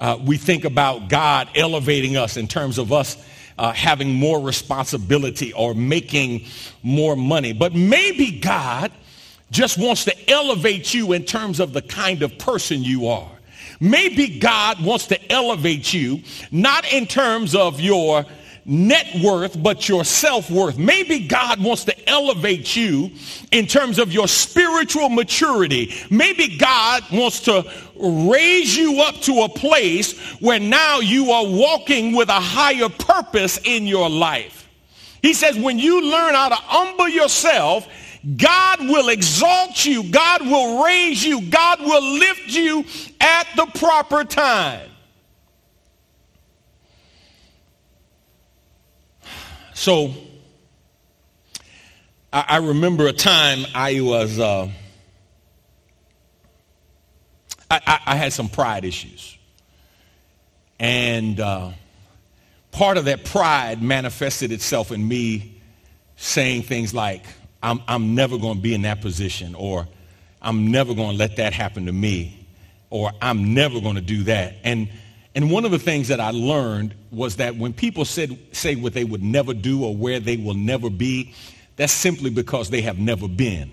Uh, 0.00 0.18
we 0.22 0.36
think 0.36 0.64
about 0.64 1.08
God 1.08 1.48
elevating 1.54 2.16
us 2.16 2.36
in 2.36 2.48
terms 2.48 2.78
of 2.78 2.92
us 2.92 3.16
uh, 3.56 3.72
having 3.72 4.12
more 4.12 4.40
responsibility 4.40 5.52
or 5.52 5.74
making 5.74 6.44
more 6.82 7.16
money. 7.16 7.52
But 7.52 7.74
maybe 7.74 8.38
God 8.40 8.92
just 9.50 9.78
wants 9.78 10.04
to 10.04 10.30
elevate 10.30 10.92
you 10.92 11.12
in 11.12 11.24
terms 11.24 11.58
of 11.60 11.72
the 11.72 11.82
kind 11.82 12.22
of 12.22 12.38
person 12.38 12.82
you 12.82 13.08
are. 13.08 13.30
Maybe 13.80 14.38
God 14.38 14.84
wants 14.84 15.06
to 15.06 15.32
elevate 15.32 15.92
you, 15.92 16.22
not 16.50 16.92
in 16.92 17.06
terms 17.06 17.54
of 17.54 17.80
your 17.80 18.26
net 18.68 19.06
worth, 19.24 19.60
but 19.60 19.88
your 19.88 20.04
self-worth. 20.04 20.76
Maybe 20.76 21.26
God 21.26 21.58
wants 21.64 21.84
to 21.86 22.08
elevate 22.08 22.76
you 22.76 23.10
in 23.50 23.66
terms 23.66 23.98
of 23.98 24.12
your 24.12 24.28
spiritual 24.28 25.08
maturity. 25.08 25.94
Maybe 26.10 26.58
God 26.58 27.02
wants 27.10 27.40
to 27.40 27.64
raise 27.96 28.76
you 28.76 29.00
up 29.00 29.14
to 29.22 29.40
a 29.40 29.48
place 29.48 30.18
where 30.40 30.60
now 30.60 31.00
you 31.00 31.30
are 31.30 31.46
walking 31.46 32.14
with 32.14 32.28
a 32.28 32.34
higher 32.34 32.90
purpose 32.90 33.58
in 33.64 33.86
your 33.86 34.10
life. 34.10 34.68
He 35.22 35.32
says 35.32 35.56
when 35.56 35.78
you 35.78 36.02
learn 36.02 36.34
how 36.34 36.50
to 36.50 36.54
humble 36.54 37.08
yourself, 37.08 37.88
God 38.36 38.80
will 38.80 39.08
exalt 39.08 39.84
you. 39.86 40.10
God 40.10 40.42
will 40.42 40.84
raise 40.84 41.24
you. 41.24 41.40
God 41.40 41.80
will 41.80 42.18
lift 42.18 42.48
you 42.48 42.84
at 43.20 43.46
the 43.56 43.66
proper 43.78 44.24
time. 44.24 44.90
So 49.78 50.12
I, 52.32 52.44
I 52.48 52.56
remember 52.56 53.06
a 53.06 53.12
time 53.12 53.64
I 53.76 54.00
was, 54.00 54.40
uh, 54.40 54.68
I, 57.70 57.80
I, 57.86 58.00
I, 58.06 58.16
had 58.16 58.32
some 58.32 58.48
pride 58.48 58.84
issues. 58.84 59.38
And 60.80 61.38
uh, 61.38 61.70
part 62.72 62.96
of 62.96 63.04
that 63.04 63.24
pride 63.24 63.80
manifested 63.80 64.50
itself 64.50 64.90
in 64.90 65.06
me 65.06 65.60
saying 66.16 66.62
things 66.62 66.92
like, 66.92 67.24
I'm, 67.62 67.80
I'm 67.86 68.16
never 68.16 68.36
going 68.36 68.56
to 68.56 68.60
be 68.60 68.74
in 68.74 68.82
that 68.82 69.00
position, 69.00 69.54
or 69.54 69.86
I'm 70.42 70.72
never 70.72 70.92
going 70.92 71.12
to 71.12 71.16
let 71.16 71.36
that 71.36 71.52
happen 71.52 71.86
to 71.86 71.92
me, 71.92 72.48
or 72.90 73.12
I'm 73.22 73.54
never 73.54 73.80
going 73.80 73.94
to 73.94 74.00
do 74.00 74.24
that. 74.24 74.56
And 74.64 74.88
and 75.38 75.52
one 75.52 75.64
of 75.64 75.70
the 75.70 75.78
things 75.78 76.08
that 76.08 76.18
I 76.18 76.32
learned 76.32 76.96
was 77.12 77.36
that 77.36 77.54
when 77.54 77.72
people 77.72 78.04
said, 78.04 78.36
say 78.50 78.74
what 78.74 78.92
they 78.92 79.04
would 79.04 79.22
never 79.22 79.54
do 79.54 79.84
or 79.84 79.94
where 79.94 80.18
they 80.18 80.36
will 80.36 80.54
never 80.54 80.90
be, 80.90 81.32
that's 81.76 81.92
simply 81.92 82.28
because 82.28 82.70
they 82.70 82.80
have 82.80 82.98
never 82.98 83.28
been. 83.28 83.70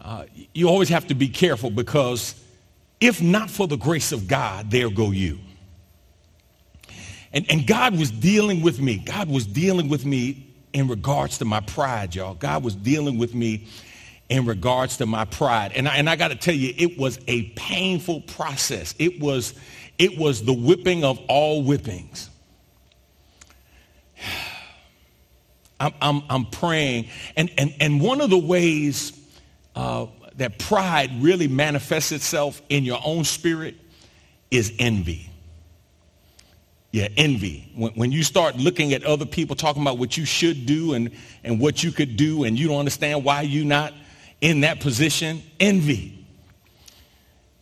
Uh, 0.00 0.26
you 0.54 0.68
always 0.68 0.90
have 0.90 1.08
to 1.08 1.14
be 1.14 1.26
careful 1.26 1.70
because 1.70 2.36
if 3.00 3.20
not 3.20 3.50
for 3.50 3.66
the 3.66 3.76
grace 3.76 4.12
of 4.12 4.28
God, 4.28 4.70
there 4.70 4.90
go 4.90 5.10
you. 5.10 5.40
And, 7.32 7.44
and 7.50 7.66
God 7.66 7.98
was 7.98 8.12
dealing 8.12 8.62
with 8.62 8.80
me. 8.80 8.98
God 8.98 9.28
was 9.28 9.44
dealing 9.44 9.88
with 9.88 10.06
me 10.06 10.46
in 10.72 10.86
regards 10.86 11.38
to 11.38 11.46
my 11.46 11.58
pride, 11.58 12.14
y'all. 12.14 12.34
God 12.34 12.62
was 12.62 12.76
dealing 12.76 13.18
with 13.18 13.34
me 13.34 13.66
in 14.28 14.46
regards 14.46 14.98
to 14.98 15.06
my 15.06 15.24
pride. 15.24 15.72
And 15.74 15.88
I, 15.88 15.96
and 15.96 16.08
I 16.08 16.14
got 16.14 16.28
to 16.28 16.36
tell 16.36 16.54
you, 16.54 16.72
it 16.76 16.96
was 16.96 17.18
a 17.26 17.42
painful 17.56 18.20
process. 18.20 18.94
It 19.00 19.18
was, 19.20 19.54
it 19.98 20.16
was 20.18 20.44
the 20.44 20.52
whipping 20.52 21.04
of 21.04 21.18
all 21.28 21.62
whippings. 21.62 22.30
I'm, 25.80 25.94
I'm, 26.00 26.22
I'm 26.28 26.46
praying. 26.46 27.08
And, 27.36 27.50
and, 27.56 27.74
and 27.80 28.00
one 28.00 28.20
of 28.20 28.30
the 28.30 28.38
ways 28.38 29.12
uh, 29.76 30.06
that 30.36 30.58
pride 30.58 31.10
really 31.20 31.46
manifests 31.46 32.10
itself 32.10 32.60
in 32.68 32.84
your 32.84 33.00
own 33.04 33.24
spirit 33.24 33.76
is 34.50 34.72
envy. 34.78 35.30
Yeah, 36.90 37.08
envy. 37.16 37.70
When, 37.76 37.92
when 37.92 38.12
you 38.12 38.22
start 38.22 38.56
looking 38.56 38.92
at 38.92 39.04
other 39.04 39.26
people 39.26 39.54
talking 39.54 39.82
about 39.82 39.98
what 39.98 40.16
you 40.16 40.24
should 40.24 40.66
do 40.66 40.94
and, 40.94 41.10
and 41.44 41.60
what 41.60 41.84
you 41.84 41.92
could 41.92 42.16
do 42.16 42.44
and 42.44 42.58
you 42.58 42.68
don't 42.68 42.78
understand 42.78 43.24
why 43.24 43.42
you're 43.42 43.64
not 43.64 43.92
in 44.40 44.62
that 44.62 44.80
position, 44.80 45.42
envy. 45.60 46.17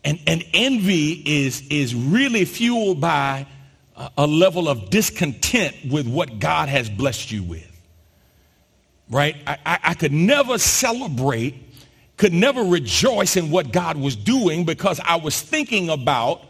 And, 0.06 0.20
and 0.28 0.44
envy 0.54 1.14
is, 1.14 1.66
is 1.68 1.92
really 1.92 2.44
fueled 2.44 3.00
by 3.00 3.44
a, 3.96 4.10
a 4.18 4.26
level 4.26 4.68
of 4.68 4.88
discontent 4.88 5.74
with 5.90 6.06
what 6.06 6.38
God 6.38 6.68
has 6.68 6.88
blessed 6.88 7.32
you 7.32 7.42
with. 7.42 7.64
Right? 9.10 9.34
I, 9.48 9.58
I, 9.66 9.78
I 9.82 9.94
could 9.94 10.12
never 10.12 10.58
celebrate, 10.58 11.56
could 12.16 12.32
never 12.32 12.62
rejoice 12.62 13.36
in 13.36 13.50
what 13.50 13.72
God 13.72 13.96
was 13.96 14.14
doing 14.14 14.64
because 14.64 15.00
I 15.04 15.16
was 15.16 15.42
thinking 15.42 15.90
about 15.90 16.40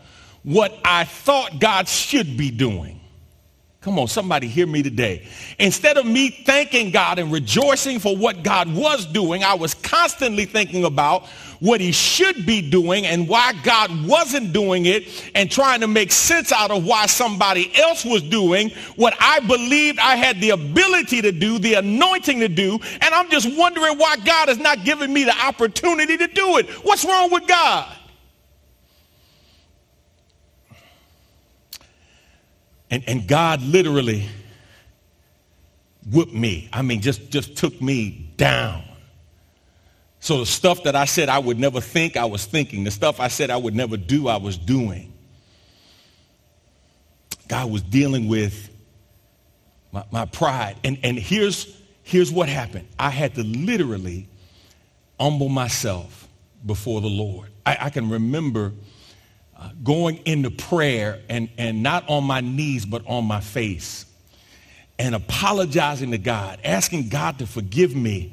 what 0.43 0.79
I 0.85 1.05
thought 1.05 1.59
God 1.59 1.89
should 1.89 2.37
be 2.37 2.51
doing. 2.51 3.01
Come 3.81 3.99
on, 4.01 4.09
somebody 4.09 4.49
hear 4.49 4.67
me 4.67 4.83
today. 4.83 5.29
Instead 5.59 5.97
of 5.97 6.05
me 6.05 6.29
thanking 6.31 6.91
God 6.91 7.19
and 7.19 7.33
rejoicing 7.33 8.01
for 8.01 8.17
what 8.17 8.43
God 8.43 8.75
was 8.75 9.07
doing, 9.07 9.45
I 9.45 9.55
was 9.55 9.75
constantly 9.75 10.45
thinking 10.45 10.85
about 10.85 11.25
what 11.61 11.81
he 11.81 11.93
should 11.93 12.47
be 12.47 12.69
doing 12.69 13.07
and 13.07 13.29
why 13.29 13.53
God 13.63 14.07
wasn't 14.07 14.53
doing 14.53 14.87
it 14.87 15.31
and 15.35 15.51
trying 15.51 15.81
to 15.81 15.87
make 15.87 16.13
sense 16.13 16.53
out 16.53 16.71
of 16.71 16.85
why 16.85 17.07
somebody 17.07 17.71
else 17.77 18.05
was 18.05 18.23
doing 18.23 18.71
what 18.97 19.15
I 19.21 19.41
believed 19.41 19.99
I 19.99 20.17
had 20.17 20.41
the 20.41 20.51
ability 20.51 21.23
to 21.23 21.33
do, 21.33 21.59
the 21.59 21.75
anointing 21.75 22.41
to 22.41 22.49
do, 22.49 22.79
and 23.01 23.15
I'm 23.15 23.31
just 23.31 23.57
wondering 23.57 23.99
why 23.99 24.17
God 24.25 24.49
is 24.49 24.59
not 24.59 24.85
giving 24.85 25.13
me 25.13 25.25
the 25.25 25.37
opportunity 25.47 26.17
to 26.17 26.27
do 26.27 26.59
it. 26.59 26.69
What's 26.85 27.05
wrong 27.05 27.31
with 27.31 27.47
God? 27.47 27.97
And, 32.91 33.03
and 33.07 33.27
God 33.27 33.63
literally 33.63 34.29
whipped 36.11 36.33
me. 36.33 36.69
I 36.73 36.83
mean, 36.83 37.01
just, 37.01 37.31
just 37.31 37.57
took 37.57 37.81
me 37.83 38.31
down. 38.37 38.86
So 40.27 40.41
the 40.41 40.47
stuff 40.47 40.83
that 40.83 40.97
I 40.97 41.05
said 41.05 41.29
I 41.29 41.39
would 41.39 41.57
never 41.57 41.81
think, 41.81 42.17
I 42.17 42.25
was 42.25 42.45
thinking. 42.45 42.83
The 42.83 42.91
stuff 42.91 43.21
I 43.21 43.29
said 43.29 43.49
I 43.49 43.57
would 43.59 43.77
never 43.77 43.97
do, 43.97 44.27
I 44.27 44.39
was 44.39 44.59
doing. 44.59 45.13
God 47.47 47.71
was 47.71 47.81
dealing 47.81 48.27
with 48.27 48.69
my, 49.93 50.03
my 50.11 50.25
pride. 50.25 50.79
And, 50.83 50.99
and 51.05 51.17
here's, 51.17 51.81
here's 52.03 52.33
what 52.33 52.49
happened. 52.49 52.89
I 52.99 53.11
had 53.11 53.37
to 53.37 53.45
literally 53.45 54.27
humble 55.21 55.49
myself 55.49 56.27
before 56.67 57.01
the 57.01 57.07
Lord. 57.07 57.51
I, 57.65 57.79
I 57.83 57.91
can 57.91 58.11
remember 58.11 58.73
uh, 59.57 59.71
going 59.85 60.17
into 60.25 60.51
prayer 60.51 61.21
and, 61.29 61.49
and 61.57 61.85
not 61.85 62.03
on 62.09 62.25
my 62.25 62.41
knees, 62.41 62.85
but 62.85 63.07
on 63.07 63.27
my 63.27 63.39
face 63.39 64.07
and 64.99 65.15
apologizing 65.15 66.11
to 66.11 66.19
God, 66.19 66.59
asking 66.65 67.11
God 67.11 67.39
to 67.39 67.47
forgive 67.47 67.95
me 67.95 68.33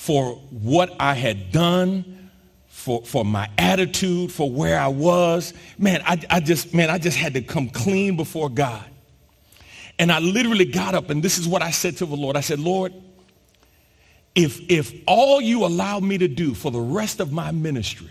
for 0.00 0.36
what 0.48 0.96
I 0.98 1.12
had 1.12 1.52
done, 1.52 2.30
for, 2.68 3.04
for 3.04 3.22
my 3.22 3.50
attitude, 3.58 4.32
for 4.32 4.50
where 4.50 4.80
I 4.80 4.88
was. 4.88 5.52
Man, 5.76 6.00
I, 6.06 6.18
I 6.30 6.40
just, 6.40 6.72
man, 6.72 6.88
I 6.88 6.96
just 6.96 7.18
had 7.18 7.34
to 7.34 7.42
come 7.42 7.68
clean 7.68 8.16
before 8.16 8.48
God. 8.48 8.82
And 9.98 10.10
I 10.10 10.18
literally 10.20 10.64
got 10.64 10.94
up 10.94 11.10
and 11.10 11.22
this 11.22 11.36
is 11.36 11.46
what 11.46 11.60
I 11.60 11.70
said 11.70 11.98
to 11.98 12.06
the 12.06 12.16
Lord. 12.16 12.34
I 12.34 12.40
said, 12.40 12.58
Lord, 12.60 12.94
if, 14.34 14.70
if 14.70 14.90
all 15.06 15.38
you 15.38 15.66
allow 15.66 16.00
me 16.00 16.16
to 16.16 16.28
do 16.28 16.54
for 16.54 16.70
the 16.70 16.80
rest 16.80 17.20
of 17.20 17.30
my 17.30 17.50
ministry 17.50 18.10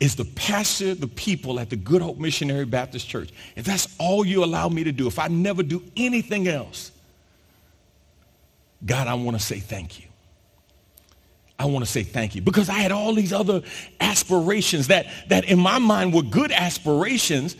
is 0.00 0.14
to 0.14 0.24
pastor 0.24 0.94
the 0.94 1.06
people 1.06 1.60
at 1.60 1.68
the 1.68 1.76
Good 1.76 2.00
Hope 2.00 2.16
Missionary 2.16 2.64
Baptist 2.64 3.06
Church. 3.06 3.28
If 3.56 3.66
that's 3.66 3.94
all 3.98 4.24
you 4.24 4.42
allow 4.42 4.70
me 4.70 4.84
to 4.84 4.92
do, 4.92 5.06
if 5.06 5.18
I 5.18 5.28
never 5.28 5.62
do 5.62 5.82
anything 5.98 6.48
else, 6.48 6.92
God, 8.86 9.06
I 9.06 9.12
want 9.12 9.38
to 9.38 9.44
say 9.44 9.60
thank 9.60 10.00
you. 10.00 10.06
I 11.58 11.66
want 11.66 11.84
to 11.84 11.90
say 11.90 12.02
thank 12.02 12.34
you 12.34 12.42
because 12.42 12.68
I 12.68 12.74
had 12.74 12.92
all 12.92 13.14
these 13.14 13.32
other 13.32 13.62
aspirations 14.00 14.88
that, 14.88 15.06
that 15.28 15.44
in 15.44 15.58
my 15.58 15.78
mind 15.78 16.12
were 16.12 16.22
good 16.22 16.50
aspirations, 16.50 17.56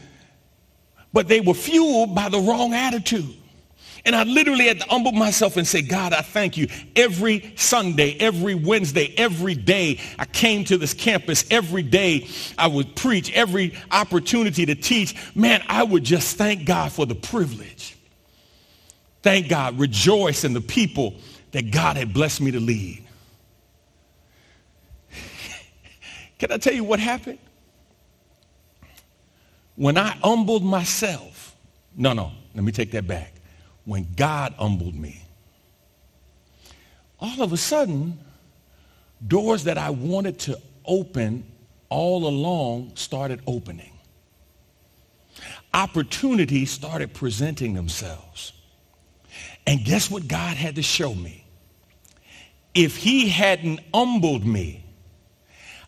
but 1.12 1.28
they 1.28 1.40
were 1.40 1.54
fueled 1.54 2.14
by 2.14 2.28
the 2.28 2.38
wrong 2.38 2.74
attitude. 2.74 3.36
And 4.04 4.16
I 4.16 4.24
literally 4.24 4.66
had 4.66 4.80
to 4.80 4.88
humble 4.88 5.12
myself 5.12 5.56
and 5.56 5.66
say, 5.66 5.80
God, 5.80 6.12
I 6.12 6.22
thank 6.22 6.56
you. 6.56 6.66
Every 6.96 7.52
Sunday, 7.56 8.16
every 8.18 8.54
Wednesday, 8.54 9.14
every 9.16 9.54
day 9.54 10.00
I 10.18 10.24
came 10.24 10.64
to 10.64 10.76
this 10.76 10.92
campus. 10.92 11.44
Every 11.50 11.84
day 11.84 12.26
I 12.58 12.66
would 12.66 12.96
preach. 12.96 13.32
Every 13.32 13.74
opportunity 13.92 14.66
to 14.66 14.74
teach. 14.74 15.14
Man, 15.36 15.62
I 15.68 15.84
would 15.84 16.02
just 16.02 16.36
thank 16.36 16.64
God 16.64 16.90
for 16.90 17.06
the 17.06 17.14
privilege. 17.14 17.96
Thank 19.22 19.48
God. 19.48 19.78
Rejoice 19.78 20.42
in 20.42 20.52
the 20.52 20.60
people 20.60 21.14
that 21.52 21.70
God 21.70 21.96
had 21.96 22.12
blessed 22.12 22.40
me 22.40 22.50
to 22.50 22.60
lead. 22.60 23.04
Can 26.42 26.50
I 26.50 26.56
tell 26.56 26.74
you 26.74 26.82
what 26.82 26.98
happened? 26.98 27.38
When 29.76 29.96
I 29.96 30.08
humbled 30.24 30.64
myself, 30.64 31.54
no, 31.96 32.14
no, 32.14 32.32
let 32.56 32.64
me 32.64 32.72
take 32.72 32.90
that 32.90 33.06
back 33.06 33.32
when 33.84 34.08
God 34.16 34.52
humbled 34.58 34.96
me. 34.96 35.22
All 37.20 37.42
of 37.42 37.52
a 37.52 37.56
sudden, 37.56 38.18
doors 39.24 39.62
that 39.64 39.78
I 39.78 39.90
wanted 39.90 40.40
to 40.40 40.60
open 40.84 41.44
all 41.90 42.26
along 42.26 42.96
started 42.96 43.40
opening. 43.46 43.92
Opportunities 45.72 46.72
started 46.72 47.14
presenting 47.14 47.74
themselves. 47.74 48.52
And 49.64 49.84
guess 49.84 50.10
what 50.10 50.26
God 50.26 50.56
had 50.56 50.74
to 50.74 50.82
show 50.82 51.14
me? 51.14 51.44
If 52.74 52.96
he 52.96 53.28
hadn't 53.28 53.78
humbled 53.94 54.44
me, 54.44 54.81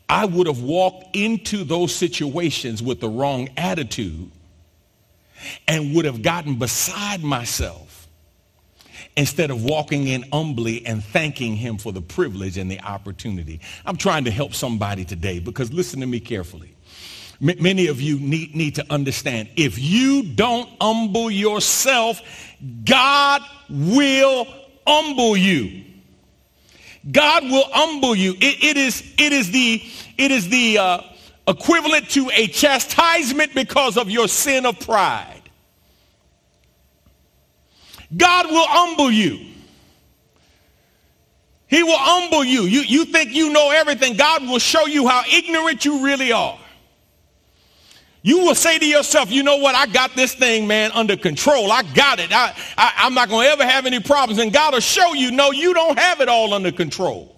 I 0.08 0.26
would 0.26 0.46
have 0.46 0.62
walked 0.62 1.16
into 1.16 1.64
those 1.64 1.94
situations 1.94 2.82
with 2.82 3.00
the 3.00 3.08
wrong 3.08 3.48
attitude 3.56 4.30
and 5.66 5.94
would 5.94 6.04
have 6.04 6.22
gotten 6.22 6.58
beside 6.58 7.22
myself 7.22 8.08
instead 9.16 9.50
of 9.50 9.64
walking 9.64 10.08
in 10.08 10.24
humbly 10.32 10.84
and 10.86 11.02
thanking 11.02 11.56
him 11.56 11.78
for 11.78 11.92
the 11.92 12.02
privilege 12.02 12.58
and 12.58 12.70
the 12.70 12.80
opportunity. 12.80 13.60
I'm 13.86 13.96
trying 13.96 14.24
to 14.24 14.30
help 14.30 14.54
somebody 14.54 15.04
today 15.04 15.38
because 15.38 15.72
listen 15.72 16.00
to 16.00 16.06
me 16.06 16.20
carefully. 16.20 16.74
M- 17.40 17.62
many 17.62 17.86
of 17.86 18.00
you 18.00 18.18
need, 18.18 18.54
need 18.54 18.74
to 18.76 18.86
understand 18.92 19.48
if 19.56 19.78
you 19.78 20.22
don't 20.22 20.68
humble 20.80 21.30
yourself, 21.30 22.20
God 22.84 23.42
will 23.68 24.46
humble 24.86 25.36
you. 25.36 25.84
God 27.10 27.44
will 27.44 27.68
humble 27.70 28.14
you. 28.14 28.32
it, 28.34 28.64
it 28.64 28.76
is, 28.76 29.02
it 29.18 29.32
is 29.32 29.50
the, 29.50 29.82
it 30.16 30.30
is 30.30 30.48
the 30.48 30.78
uh, 30.78 31.00
equivalent 31.46 32.08
to 32.10 32.30
a 32.34 32.46
chastisement 32.46 33.54
because 33.54 33.96
of 33.96 34.10
your 34.10 34.28
sin 34.28 34.64
of 34.64 34.80
pride. 34.80 35.42
God 38.16 38.46
will 38.46 38.66
humble 38.66 39.10
you. 39.10 39.46
He 41.66 41.82
will 41.82 41.98
humble 41.98 42.44
you. 42.44 42.62
You, 42.62 42.80
you 42.80 43.04
think 43.06 43.32
you 43.32 43.50
know 43.50 43.70
everything. 43.70 44.16
God 44.16 44.42
will 44.42 44.58
show 44.58 44.86
you 44.86 45.08
how 45.08 45.24
ignorant 45.30 45.84
you 45.84 46.04
really 46.04 46.30
are. 46.30 46.58
You 48.26 48.38
will 48.38 48.54
say 48.54 48.78
to 48.78 48.86
yourself, 48.86 49.30
you 49.30 49.42
know 49.42 49.58
what? 49.58 49.74
I 49.74 49.84
got 49.84 50.16
this 50.16 50.34
thing, 50.34 50.66
man, 50.66 50.92
under 50.92 51.14
control. 51.14 51.70
I 51.70 51.82
got 51.82 52.18
it. 52.18 52.32
I, 52.32 52.56
I, 52.78 53.06
am 53.06 53.12
not 53.12 53.28
going 53.28 53.44
to 53.46 53.52
ever 53.52 53.66
have 53.66 53.84
any 53.84 54.00
problems. 54.00 54.40
And 54.40 54.50
God 54.50 54.72
will 54.72 54.80
show 54.80 55.12
you, 55.12 55.30
no, 55.30 55.50
you 55.50 55.74
don't 55.74 55.98
have 55.98 56.22
it 56.22 56.28
all 56.30 56.54
under 56.54 56.72
control. 56.72 57.36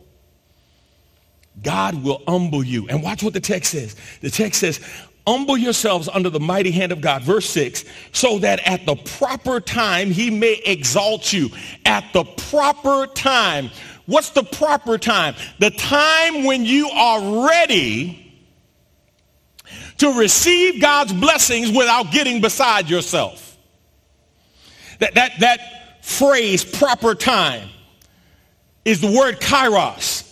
God 1.60 2.04
will 2.04 2.22
humble 2.28 2.62
you. 2.62 2.86
And 2.88 3.02
watch 3.02 3.24
what 3.24 3.32
the 3.32 3.40
text 3.40 3.72
says. 3.72 3.96
The 4.20 4.30
text 4.30 4.60
says, 4.60 4.78
humble 5.26 5.58
yourselves 5.58 6.08
under 6.08 6.30
the 6.30 6.38
mighty 6.38 6.70
hand 6.70 6.92
of 6.92 7.00
God. 7.00 7.22
Verse 7.22 7.50
6, 7.50 7.84
so 8.12 8.38
that 8.38 8.60
at 8.64 8.86
the 8.86 8.94
proper 8.94 9.58
time 9.58 10.12
he 10.12 10.30
may 10.30 10.62
exalt 10.64 11.32
you. 11.32 11.50
At 11.84 12.12
the 12.12 12.22
proper 12.22 13.08
time. 13.08 13.70
What's 14.06 14.30
the 14.30 14.44
proper 14.44 14.98
time? 14.98 15.34
The 15.58 15.70
time 15.70 16.44
when 16.44 16.64
you 16.64 16.88
are 16.90 17.48
ready 17.48 18.25
to 19.98 20.18
receive 20.18 20.80
God's 20.80 21.12
blessings 21.12 21.70
without 21.70 22.12
getting 22.12 22.40
beside 22.40 22.90
yourself. 22.90 23.56
That, 24.98 25.14
that, 25.14 25.32
that 25.40 26.04
phrase, 26.04 26.64
proper 26.64 27.14
time, 27.14 27.68
is 28.84 29.00
the 29.00 29.10
word 29.10 29.40
kairos. 29.40 30.22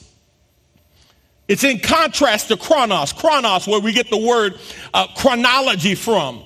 It's 1.49 1.65
in 1.65 1.81
contrast 1.81 2.49
to 2.49 2.57
chronos. 2.57 3.13
Chronos, 3.13 3.67
where 3.67 3.81
we 3.81 3.93
get 3.93 4.09
the 4.09 4.17
word 4.19 4.59
uh, 4.95 5.07
chronology 5.17 5.95
from, 5.95 6.43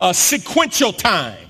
uh, 0.00 0.12
sequential 0.12 0.92
time. 0.92 1.48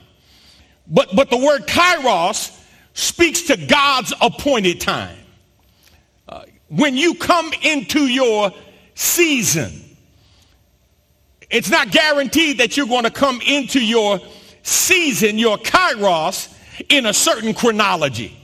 But, 0.88 1.14
but 1.14 1.30
the 1.30 1.36
word 1.36 1.66
kairos 1.66 2.58
speaks 2.94 3.42
to 3.42 3.56
God's 3.56 4.12
appointed 4.20 4.80
time. 4.80 5.18
Uh, 6.28 6.42
when 6.68 6.96
you 6.96 7.14
come 7.14 7.52
into 7.62 8.00
your 8.08 8.50
season, 8.94 9.87
It's 11.50 11.70
not 11.70 11.90
guaranteed 11.90 12.58
that 12.58 12.76
you're 12.76 12.86
going 12.86 13.04
to 13.04 13.10
come 13.10 13.40
into 13.46 13.84
your 13.84 14.20
season, 14.62 15.38
your 15.38 15.56
kairos, 15.58 16.54
in 16.88 17.06
a 17.06 17.12
certain 17.12 17.54
chronology. 17.54 18.36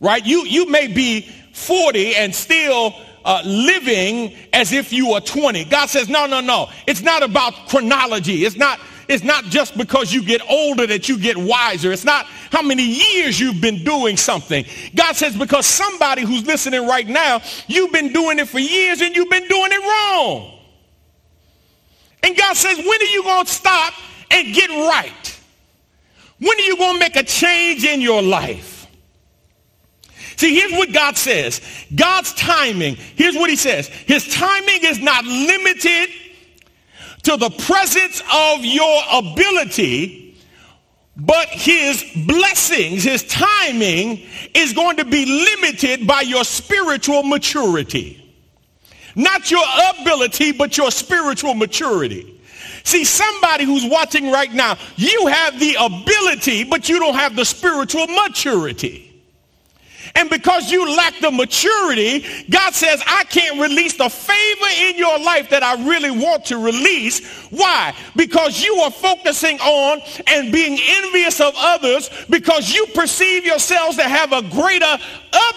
Right? 0.00 0.24
You, 0.24 0.44
you 0.44 0.70
may 0.70 0.86
be 0.86 1.22
40 1.54 2.14
and 2.16 2.34
still 2.34 2.94
uh, 3.24 3.42
living 3.44 4.36
as 4.52 4.72
if 4.72 4.92
you 4.92 5.12
are 5.12 5.20
20. 5.20 5.64
God 5.64 5.86
says, 5.86 6.08
no, 6.08 6.26
no, 6.26 6.40
no. 6.40 6.68
It's 6.86 7.00
not 7.00 7.22
about 7.22 7.54
chronology. 7.68 8.44
It's 8.44 8.56
not, 8.56 8.78
it's 9.08 9.24
not 9.24 9.44
just 9.44 9.76
because 9.76 10.12
you 10.12 10.22
get 10.22 10.42
older 10.48 10.86
that 10.86 11.08
you 11.08 11.18
get 11.18 11.36
wiser. 11.36 11.90
It's 11.90 12.04
not 12.04 12.26
how 12.26 12.62
many 12.62 12.84
years 12.84 13.40
you've 13.40 13.60
been 13.60 13.82
doing 13.82 14.16
something. 14.16 14.64
God 14.94 15.16
says, 15.16 15.36
because 15.36 15.66
somebody 15.66 16.22
who's 16.22 16.46
listening 16.46 16.86
right 16.86 17.08
now, 17.08 17.40
you've 17.66 17.92
been 17.92 18.12
doing 18.12 18.38
it 18.38 18.48
for 18.48 18.58
years 18.58 19.00
and 19.00 19.16
you've 19.16 19.30
been 19.30 19.48
doing 19.48 19.70
it 19.72 19.80
wrong. 19.80 20.54
And 22.24 22.34
God 22.36 22.56
says, 22.56 22.78
when 22.78 23.02
are 23.02 23.12
you 23.12 23.22
going 23.22 23.44
to 23.44 23.52
stop 23.52 23.92
and 24.30 24.54
get 24.54 24.70
right? 24.70 25.40
When 26.38 26.58
are 26.58 26.62
you 26.62 26.76
going 26.78 26.94
to 26.94 26.98
make 26.98 27.16
a 27.16 27.22
change 27.22 27.84
in 27.84 28.00
your 28.00 28.22
life? 28.22 28.86
See, 30.36 30.54
here's 30.54 30.72
what 30.72 30.92
God 30.92 31.18
says. 31.18 31.60
God's 31.94 32.32
timing, 32.34 32.96
here's 32.96 33.36
what 33.36 33.50
he 33.50 33.56
says. 33.56 33.88
His 33.88 34.26
timing 34.34 34.80
is 34.82 35.00
not 35.00 35.24
limited 35.24 36.08
to 37.24 37.36
the 37.36 37.50
presence 37.50 38.22
of 38.32 38.64
your 38.64 39.02
ability, 39.12 40.42
but 41.16 41.48
his 41.48 42.04
blessings, 42.26 43.04
his 43.04 43.22
timing 43.24 44.26
is 44.54 44.72
going 44.72 44.96
to 44.96 45.04
be 45.04 45.26
limited 45.26 46.06
by 46.06 46.22
your 46.22 46.44
spiritual 46.44 47.22
maturity. 47.22 48.23
Not 49.14 49.50
your 49.50 49.64
ability, 49.98 50.52
but 50.52 50.76
your 50.76 50.90
spiritual 50.90 51.54
maturity. 51.54 52.40
See, 52.84 53.04
somebody 53.04 53.64
who's 53.64 53.84
watching 53.84 54.30
right 54.30 54.52
now, 54.52 54.76
you 54.96 55.26
have 55.26 55.58
the 55.58 55.76
ability, 55.80 56.64
but 56.64 56.88
you 56.88 56.98
don't 56.98 57.14
have 57.14 57.34
the 57.34 57.44
spiritual 57.44 58.06
maturity. 58.06 59.03
And 60.16 60.30
because 60.30 60.70
you 60.70 60.96
lack 60.96 61.18
the 61.18 61.32
maturity, 61.32 62.24
God 62.48 62.72
says, 62.72 63.02
I 63.04 63.24
can't 63.24 63.60
release 63.60 63.96
the 63.96 64.08
favor 64.08 64.66
in 64.78 64.96
your 64.96 65.18
life 65.18 65.50
that 65.50 65.64
I 65.64 65.84
really 65.84 66.12
want 66.12 66.44
to 66.46 66.58
release. 66.58 67.48
Why? 67.50 67.94
Because 68.14 68.62
you 68.62 68.76
are 68.76 68.92
focusing 68.92 69.58
on 69.58 70.00
and 70.28 70.52
being 70.52 70.78
envious 70.80 71.40
of 71.40 71.52
others 71.56 72.10
because 72.30 72.72
you 72.72 72.86
perceive 72.94 73.44
yourselves 73.44 73.96
to 73.96 74.04
have 74.04 74.32
a 74.32 74.42
greater 74.42 74.98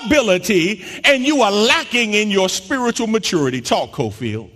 ability 0.06 0.84
and 1.04 1.24
you 1.24 1.42
are 1.44 1.52
lacking 1.52 2.16
in 2.16 2.32
your 2.32 2.50
spiritual 2.50 3.08
maturity. 3.08 3.62
Talk, 3.62 3.92
Cofield. 3.92 4.50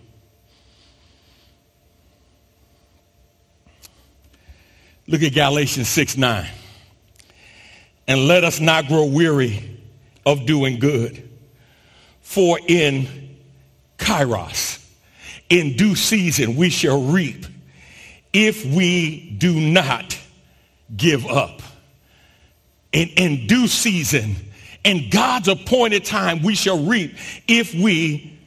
Look 5.06 5.22
at 5.22 5.34
Galatians 5.34 5.90
6 5.90 6.18
9. 6.18 6.48
And 8.08 8.28
let 8.28 8.44
us 8.44 8.60
not 8.60 8.88
grow 8.88 9.06
weary 9.06 9.71
of 10.26 10.46
doing 10.46 10.80
good. 10.80 11.30
For 12.22 12.60
in 12.68 13.08
kairos, 13.98 14.84
in 15.50 15.76
due 15.76 15.96
season, 15.96 16.56
we 16.56 16.70
shall 16.70 17.02
reap 17.02 17.46
if 18.34 18.66
we 18.66 19.36
do 19.38 19.60
not 19.60 20.18
give 20.96 21.26
up. 21.26 21.62
In, 22.92 23.10
in 23.10 23.48
due 23.48 23.68
season, 23.68 24.36
in 24.84 25.10
God's 25.10 25.48
appointed 25.48 26.06
time, 26.06 26.42
we 26.42 26.56
shall 26.56 26.84
reap 26.84 27.16
if 27.48 27.74
we 27.74 28.38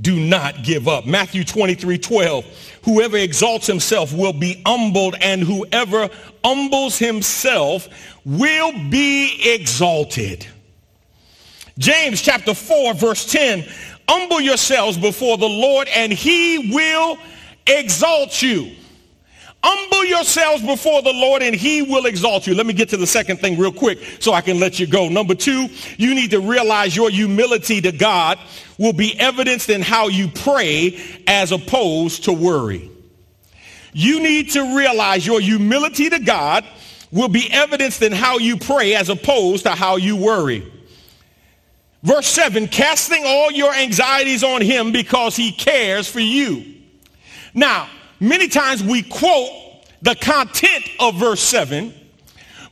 do 0.00 0.18
not 0.18 0.64
give 0.64 0.88
up. 0.88 1.06
Matthew 1.06 1.44
23, 1.44 1.98
12. 1.98 2.44
Whoever 2.84 3.16
exalts 3.16 3.66
himself 3.66 4.12
will 4.12 4.32
be 4.32 4.60
humbled, 4.66 5.14
and 5.20 5.42
whoever 5.42 6.10
humbles 6.44 6.98
himself 6.98 7.88
will 8.24 8.72
be 8.90 9.54
exalted. 9.54 10.46
James 11.82 12.22
chapter 12.22 12.54
4 12.54 12.94
verse 12.94 13.26
10, 13.26 13.64
humble 14.08 14.40
yourselves 14.40 14.96
before 14.96 15.36
the 15.36 15.48
Lord 15.48 15.88
and 15.88 16.12
he 16.12 16.70
will 16.72 17.18
exalt 17.66 18.40
you. 18.40 18.70
Humble 19.64 20.04
yourselves 20.04 20.62
before 20.62 21.02
the 21.02 21.12
Lord 21.12 21.42
and 21.42 21.56
he 21.56 21.82
will 21.82 22.06
exalt 22.06 22.46
you. 22.46 22.54
Let 22.54 22.66
me 22.66 22.72
get 22.72 22.88
to 22.90 22.96
the 22.96 23.06
second 23.06 23.38
thing 23.38 23.58
real 23.58 23.72
quick 23.72 23.98
so 24.20 24.32
I 24.32 24.42
can 24.42 24.60
let 24.60 24.78
you 24.78 24.86
go. 24.86 25.08
Number 25.08 25.34
two, 25.34 25.68
you 25.98 26.14
need 26.14 26.30
to 26.30 26.40
realize 26.40 26.94
your 26.94 27.10
humility 27.10 27.80
to 27.80 27.90
God 27.90 28.38
will 28.78 28.92
be 28.92 29.18
evidenced 29.18 29.68
in 29.68 29.82
how 29.82 30.06
you 30.06 30.28
pray 30.28 31.00
as 31.26 31.50
opposed 31.50 32.24
to 32.24 32.32
worry. 32.32 32.90
You 33.92 34.22
need 34.22 34.50
to 34.50 34.76
realize 34.76 35.26
your 35.26 35.40
humility 35.40 36.10
to 36.10 36.20
God 36.20 36.64
will 37.10 37.28
be 37.28 37.48
evidenced 37.52 38.02
in 38.02 38.12
how 38.12 38.38
you 38.38 38.56
pray 38.56 38.94
as 38.94 39.08
opposed 39.08 39.64
to 39.64 39.72
how 39.72 39.96
you 39.96 40.16
worry. 40.16 40.72
Verse 42.02 42.26
7, 42.26 42.66
casting 42.66 43.22
all 43.24 43.52
your 43.52 43.72
anxieties 43.72 44.42
on 44.42 44.60
him 44.60 44.90
because 44.90 45.36
he 45.36 45.52
cares 45.52 46.08
for 46.08 46.20
you. 46.20 46.64
Now, 47.54 47.88
many 48.18 48.48
times 48.48 48.82
we 48.82 49.02
quote 49.02 49.50
the 50.02 50.16
content 50.16 50.84
of 50.98 51.14
verse 51.14 51.40
7, 51.40 51.94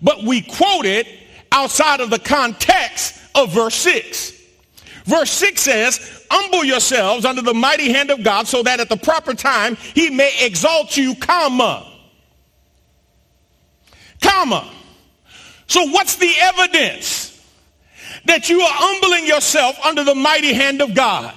but 0.02 0.24
we 0.24 0.42
quote 0.42 0.84
it 0.84 1.06
outside 1.52 2.00
of 2.00 2.10
the 2.10 2.18
context 2.18 3.20
of 3.36 3.52
verse 3.52 3.76
6. 3.76 4.32
Verse 5.04 5.30
6 5.30 5.60
says, 5.62 6.26
humble 6.30 6.64
yourselves 6.64 7.24
under 7.24 7.42
the 7.42 7.54
mighty 7.54 7.92
hand 7.92 8.10
of 8.10 8.24
God 8.24 8.48
so 8.48 8.62
that 8.64 8.80
at 8.80 8.88
the 8.88 8.96
proper 8.96 9.34
time 9.34 9.76
he 9.76 10.10
may 10.10 10.32
exalt 10.40 10.96
you, 10.96 11.14
comma. 11.14 11.86
Comma. 14.20 14.68
So 15.68 15.86
what's 15.86 16.16
the 16.16 16.32
evidence? 16.40 17.29
That 18.24 18.48
you 18.48 18.60
are 18.60 18.72
humbling 18.72 19.26
yourself 19.26 19.78
under 19.84 20.04
the 20.04 20.14
mighty 20.14 20.52
hand 20.52 20.82
of 20.82 20.94
God. 20.94 21.34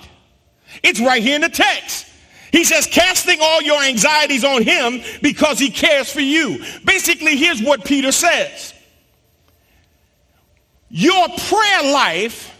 It's 0.82 1.00
right 1.00 1.22
here 1.22 1.36
in 1.36 1.41
the 1.41 1.50
text. 1.50 2.08
He 2.52 2.63
says, 2.63 2.86
casting 2.86 3.39
all 3.41 3.62
your 3.62 3.82
anxieties 3.82 4.43
on 4.43 4.62
him 4.62 5.02
because 5.22 5.58
he 5.58 5.69
cares 5.69 6.12
for 6.12 6.22
you. 6.22 6.63
Basically, 6.86 7.36
here's 7.36 7.62
what 7.62 7.84
Peter 7.84 8.12
says. 8.12 8.74
Your 10.89 11.28
prayer 11.30 11.91
life 11.91 12.56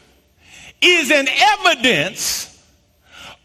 is 0.81 1.12
an 1.12 1.27
evidence 1.29 2.49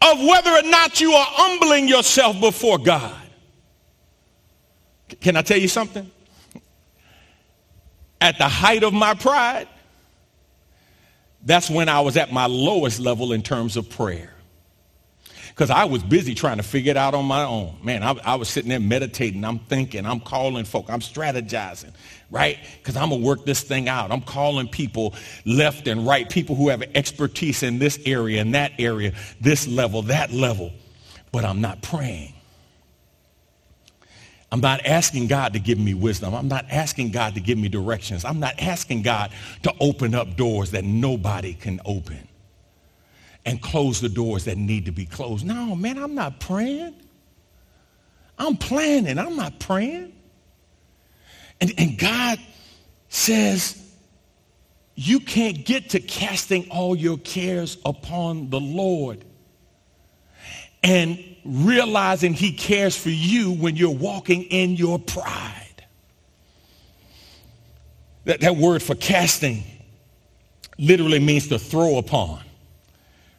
of 0.01 0.19
whether 0.19 0.51
or 0.51 0.63
not 0.63 0.99
you 0.99 1.11
are 1.11 1.27
humbling 1.29 1.87
yourself 1.87 2.39
before 2.39 2.79
God. 2.79 3.15
Can 5.21 5.35
I 5.35 5.41
tell 5.43 5.59
you 5.59 5.67
something? 5.67 6.09
At 8.21 8.37
the 8.37 8.47
height 8.47 8.83
of 8.83 8.93
my 8.93 9.13
pride, 9.13 9.67
that's 11.43 11.69
when 11.69 11.89
I 11.89 12.01
was 12.01 12.17
at 12.17 12.31
my 12.31 12.45
lowest 12.45 12.99
level 12.99 13.33
in 13.33 13.41
terms 13.41 13.77
of 13.77 13.89
prayer. 13.89 14.33
Because 15.49 15.71
I 15.71 15.85
was 15.85 16.03
busy 16.03 16.35
trying 16.35 16.57
to 16.57 16.63
figure 16.63 16.91
it 16.91 16.97
out 16.97 17.13
on 17.13 17.25
my 17.25 17.43
own. 17.43 17.75
Man, 17.83 18.01
I, 18.01 18.11
I 18.23 18.35
was 18.35 18.47
sitting 18.47 18.69
there 18.69 18.79
meditating. 18.79 19.43
I'm 19.43 19.59
thinking. 19.59 20.05
I'm 20.05 20.21
calling 20.21 20.63
folk. 20.63 20.89
I'm 20.89 21.01
strategizing, 21.01 21.91
right? 22.31 22.57
Because 22.77 22.95
I'm 22.95 23.09
going 23.09 23.21
to 23.21 23.27
work 23.27 23.45
this 23.45 23.61
thing 23.61 23.89
out. 23.89 24.09
I'm 24.09 24.21
calling 24.21 24.69
people 24.69 25.15
left 25.45 25.87
and 25.87 26.07
right, 26.07 26.29
people 26.29 26.55
who 26.55 26.69
have 26.69 26.81
expertise 26.95 27.61
in 27.61 27.77
this 27.77 27.99
area 28.05 28.39
in 28.39 28.51
that 28.51 28.71
area, 28.79 29.13
this 29.41 29.67
level, 29.67 30.03
that 30.03 30.31
level. 30.31 30.71
But 31.33 31.43
I'm 31.43 31.59
not 31.59 31.81
praying. 31.81 32.33
I'm 34.51 34.61
not 34.61 34.85
asking 34.85 35.27
God 35.27 35.53
to 35.53 35.59
give 35.59 35.77
me 35.77 35.93
wisdom. 35.93 36.33
I'm 36.33 36.47
not 36.47 36.65
asking 36.71 37.11
God 37.11 37.35
to 37.35 37.39
give 37.39 37.57
me 37.57 37.69
directions. 37.69 38.25
I'm 38.25 38.39
not 38.39 38.59
asking 38.59 39.03
God 39.03 39.31
to 39.63 39.73
open 39.79 40.15
up 40.15 40.35
doors 40.35 40.71
that 40.71 40.83
nobody 40.83 41.53
can 41.53 41.79
open 41.85 42.27
and 43.45 43.61
close 43.61 44.01
the 44.01 44.09
doors 44.09 44.45
that 44.45 44.57
need 44.57 44.85
to 44.85 44.91
be 44.91 45.05
closed. 45.05 45.45
No, 45.45 45.75
man, 45.75 45.97
I'm 45.97 46.15
not 46.15 46.39
praying. 46.39 46.95
I'm 48.39 48.57
planning. 48.57 49.19
I'm 49.19 49.35
not 49.35 49.59
praying. 49.59 50.13
And, 51.61 51.73
and 51.77 51.97
God 51.97 52.39
says, 53.09 53.75
you 54.95 55.19
can't 55.19 55.63
get 55.65 55.91
to 55.91 55.99
casting 55.99 56.69
all 56.69 56.95
your 56.95 57.17
cares 57.19 57.77
upon 57.85 58.49
the 58.49 58.59
Lord 58.59 59.23
and 60.83 61.23
realizing 61.43 62.33
he 62.33 62.53
cares 62.53 62.95
for 62.95 63.09
you 63.09 63.51
when 63.51 63.75
you're 63.75 63.89
walking 63.89 64.43
in 64.43 64.75
your 64.75 64.99
pride. 64.99 65.55
That, 68.25 68.41
that 68.41 68.55
word 68.55 68.83
for 68.83 68.95
casting 68.95 69.63
literally 70.77 71.19
means 71.19 71.47
to 71.49 71.59
throw 71.59 71.97
upon, 71.97 72.41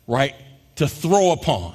right? 0.06 0.34
To 0.76 0.88
throw 0.88 1.32
upon. 1.32 1.74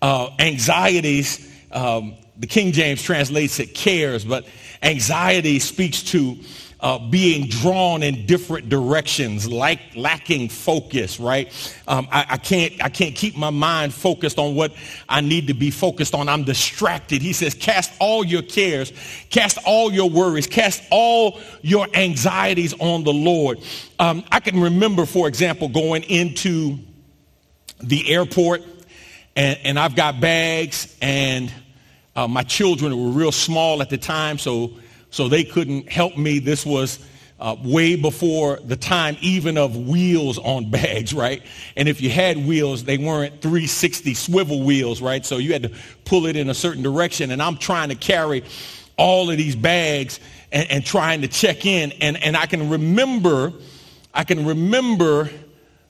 Uh, 0.00 0.30
anxieties, 0.38 1.52
um, 1.72 2.14
the 2.38 2.46
King 2.46 2.72
James 2.72 3.02
translates 3.02 3.60
it 3.60 3.74
cares, 3.74 4.24
but 4.24 4.46
anxiety 4.82 5.58
speaks 5.58 6.02
to 6.04 6.38
uh, 6.82 6.98
being 6.98 7.46
drawn 7.46 8.02
in 8.02 8.26
different 8.26 8.68
directions, 8.68 9.48
like 9.48 9.80
lacking 9.94 10.48
focus, 10.48 11.20
right? 11.20 11.48
Um, 11.86 12.08
I, 12.10 12.26
I, 12.30 12.36
can't, 12.38 12.82
I 12.82 12.88
can't 12.88 13.14
keep 13.14 13.36
my 13.36 13.50
mind 13.50 13.92
focused 13.92 14.38
on 14.38 14.54
what 14.54 14.72
I 15.08 15.20
need 15.20 15.48
to 15.48 15.54
be 15.54 15.70
focused 15.70 16.14
on. 16.14 16.28
I'm 16.28 16.44
distracted. 16.44 17.20
He 17.22 17.32
says, 17.32 17.54
cast 17.54 17.92
all 18.00 18.24
your 18.24 18.42
cares, 18.42 18.92
cast 19.28 19.58
all 19.66 19.92
your 19.92 20.08
worries, 20.08 20.46
cast 20.46 20.82
all 20.90 21.38
your 21.62 21.86
anxieties 21.94 22.74
on 22.80 23.04
the 23.04 23.12
Lord. 23.12 23.58
Um, 23.98 24.24
I 24.32 24.40
can 24.40 24.60
remember, 24.60 25.04
for 25.04 25.28
example, 25.28 25.68
going 25.68 26.02
into 26.04 26.78
the 27.82 28.10
airport 28.10 28.62
and, 29.36 29.58
and 29.64 29.78
I've 29.78 29.96
got 29.96 30.20
bags 30.20 30.96
and 31.00 31.52
uh, 32.16 32.26
my 32.26 32.42
children 32.42 32.96
were 32.96 33.10
real 33.10 33.32
small 33.32 33.82
at 33.82 33.90
the 33.90 33.98
time, 33.98 34.38
so 34.38 34.72
so 35.10 35.28
they 35.28 35.44
couldn't 35.44 35.90
help 35.90 36.16
me. 36.16 36.38
This 36.38 36.64
was 36.64 36.98
uh, 37.40 37.56
way 37.62 37.96
before 37.96 38.58
the 38.64 38.76
time 38.76 39.16
even 39.20 39.56
of 39.56 39.76
wheels 39.76 40.38
on 40.38 40.70
bags, 40.70 41.14
right? 41.14 41.42
And 41.76 41.88
if 41.88 42.00
you 42.00 42.10
had 42.10 42.36
wheels, 42.46 42.84
they 42.84 42.98
weren't 42.98 43.40
360 43.40 44.14
swivel 44.14 44.62
wheels, 44.62 45.00
right? 45.00 45.24
So 45.24 45.38
you 45.38 45.52
had 45.52 45.62
to 45.62 45.72
pull 46.04 46.26
it 46.26 46.36
in 46.36 46.50
a 46.50 46.54
certain 46.54 46.82
direction. 46.82 47.30
And 47.30 47.42
I'm 47.42 47.56
trying 47.56 47.88
to 47.88 47.94
carry 47.94 48.44
all 48.96 49.30
of 49.30 49.36
these 49.38 49.56
bags 49.56 50.20
and, 50.52 50.70
and 50.70 50.84
trying 50.84 51.22
to 51.22 51.28
check 51.28 51.64
in. 51.64 51.92
And, 52.00 52.22
and 52.22 52.36
I 52.36 52.46
can 52.46 52.68
remember, 52.68 53.52
I 54.12 54.24
can 54.24 54.44
remember 54.44 55.30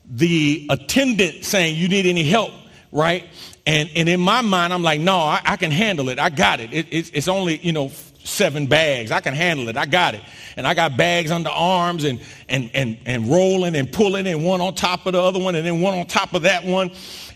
the 0.09 0.67
attendant 0.71 1.45
saying, 1.45 1.77
you 1.77 1.89
need 1.89 2.07
any 2.07 2.25
help, 2.25 2.53
right? 2.93 3.25
And, 3.67 3.91
and 3.95 4.09
in 4.09 4.21
my 4.21 4.41
mind, 4.41 4.73
I'm 4.73 4.83
like, 4.83 5.01
no, 5.01 5.17
I, 5.17 5.41
I 5.45 5.57
can 5.57 5.71
handle 5.71 6.09
it. 6.09 6.19
I 6.19 6.31
got 6.31 6.61
it. 6.61 6.73
it 6.73 6.87
it's, 6.91 7.11
it's 7.11 7.29
only, 7.29 7.59
you 7.59 7.73
know, 7.73 7.91
seven 8.25 8.67
bags. 8.67 9.11
I 9.11 9.21
can 9.21 9.35
handle 9.35 9.69
it. 9.69 9.77
I 9.77 9.87
got 9.87 10.15
it. 10.15 10.23
And 10.57 10.67
I 10.67 10.75
got 10.75 10.97
bags 10.97 11.31
under 11.31 11.51
arms 11.51 12.05
and, 12.05 12.21
and, 12.49 12.71
and, 12.75 12.99
and 13.07 13.31
rolling 13.31 13.77
and 13.77 13.91
pulling 13.91 14.27
and 14.27 14.45
one 14.45 14.61
on 14.61 14.75
top 14.75 15.07
of 15.07 15.13
the 15.13 15.23
other 15.23 15.39
one 15.39 15.55
and 15.55 15.67
then 15.67 15.81
one 15.81 15.99
on 15.99 16.07
top 16.07 16.35
of 16.35 16.43
that 16.43 16.65
one. 16.65 16.91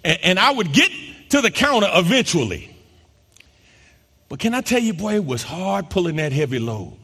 And, 0.04 0.18
and 0.22 0.38
I 0.38 0.50
would 0.50 0.72
get 0.72 0.90
to 1.30 1.40
the 1.40 1.50
counter 1.50 1.88
eventually. 1.92 2.74
But 4.28 4.38
can 4.38 4.54
I 4.54 4.60
tell 4.60 4.80
you, 4.80 4.94
boy, 4.94 5.14
it 5.14 5.24
was 5.24 5.42
hard 5.42 5.90
pulling 5.90 6.16
that 6.16 6.32
heavy 6.32 6.58
load. 6.58 6.98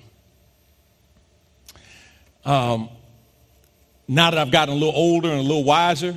Um, 2.45 2.89
now 4.09 4.31
that 4.31 4.39
I've 4.39 4.51
gotten 4.51 4.75
a 4.75 4.77
little 4.77 4.95
older 4.95 5.29
and 5.29 5.39
a 5.39 5.43
little 5.43 5.65
wiser, 5.65 6.17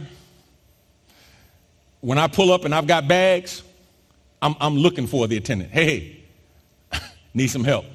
when 2.02 2.18
I 2.18 2.28
pull 2.28 2.52
up 2.52 2.66
and 2.66 2.74
I've 2.74 2.88
got 2.88 3.08
bags, 3.08 3.62
I'm, 4.42 4.56
I'm 4.60 4.76
looking 4.76 5.08
for 5.08 5.28
the 5.28 5.38
attendant. 5.38 5.72
Hey, 5.72 6.23
Need 7.34 7.48
some 7.48 7.64
help. 7.64 7.86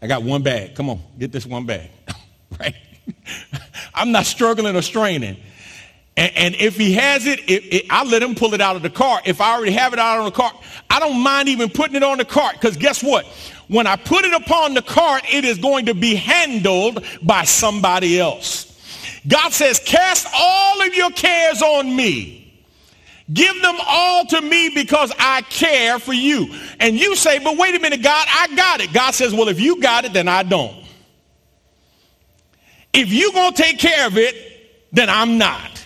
I 0.00 0.06
got 0.06 0.22
one 0.22 0.42
bag. 0.42 0.74
Come 0.74 0.90
on, 0.90 1.00
get 1.18 1.32
this 1.32 1.46
one 1.46 1.66
bag. 1.66 1.90
right? 2.60 2.74
I'm 3.94 4.12
not 4.12 4.26
struggling 4.26 4.76
or 4.76 4.82
straining. 4.82 5.36
And, 6.16 6.32
and 6.36 6.54
if 6.56 6.76
he 6.76 6.92
has 6.94 7.26
it, 7.26 7.40
it, 7.40 7.74
it, 7.74 7.86
I 7.90 8.04
let 8.04 8.22
him 8.22 8.34
pull 8.34 8.54
it 8.54 8.60
out 8.60 8.76
of 8.76 8.82
the 8.82 8.90
cart. 8.90 9.22
If 9.26 9.40
I 9.40 9.54
already 9.54 9.72
have 9.72 9.92
it 9.92 9.98
out 9.98 10.18
on 10.18 10.26
the 10.26 10.30
cart, 10.30 10.54
I 10.88 11.00
don't 11.00 11.20
mind 11.20 11.48
even 11.48 11.70
putting 11.70 11.96
it 11.96 12.02
on 12.02 12.18
the 12.18 12.24
cart 12.24 12.54
because 12.54 12.76
guess 12.76 13.02
what? 13.02 13.26
When 13.68 13.86
I 13.86 13.96
put 13.96 14.24
it 14.24 14.32
upon 14.32 14.74
the 14.74 14.82
cart, 14.82 15.24
it 15.32 15.44
is 15.44 15.58
going 15.58 15.86
to 15.86 15.94
be 15.94 16.14
handled 16.14 17.04
by 17.22 17.44
somebody 17.44 18.20
else. 18.20 18.70
God 19.26 19.52
says, 19.52 19.80
cast 19.80 20.26
all 20.36 20.82
of 20.82 20.94
your 20.94 21.10
cares 21.10 21.62
on 21.62 21.96
me. 21.96 22.43
Give 23.32 23.60
them 23.62 23.76
all 23.86 24.26
to 24.26 24.40
me 24.42 24.70
because 24.74 25.10
I 25.18 25.40
care 25.42 25.98
for 25.98 26.12
you. 26.12 26.54
And 26.78 26.98
you 26.98 27.16
say, 27.16 27.38
but 27.38 27.56
wait 27.56 27.74
a 27.74 27.78
minute, 27.78 28.02
God, 28.02 28.26
I 28.28 28.54
got 28.54 28.80
it. 28.80 28.92
God 28.92 29.12
says, 29.12 29.32
well, 29.32 29.48
if 29.48 29.58
you 29.58 29.80
got 29.80 30.04
it, 30.04 30.12
then 30.12 30.28
I 30.28 30.42
don't. 30.42 30.84
If 32.92 33.08
you're 33.12 33.32
going 33.32 33.54
to 33.54 33.62
take 33.62 33.78
care 33.78 34.06
of 34.06 34.18
it, 34.18 34.36
then 34.92 35.08
I'm 35.08 35.38
not. 35.38 35.84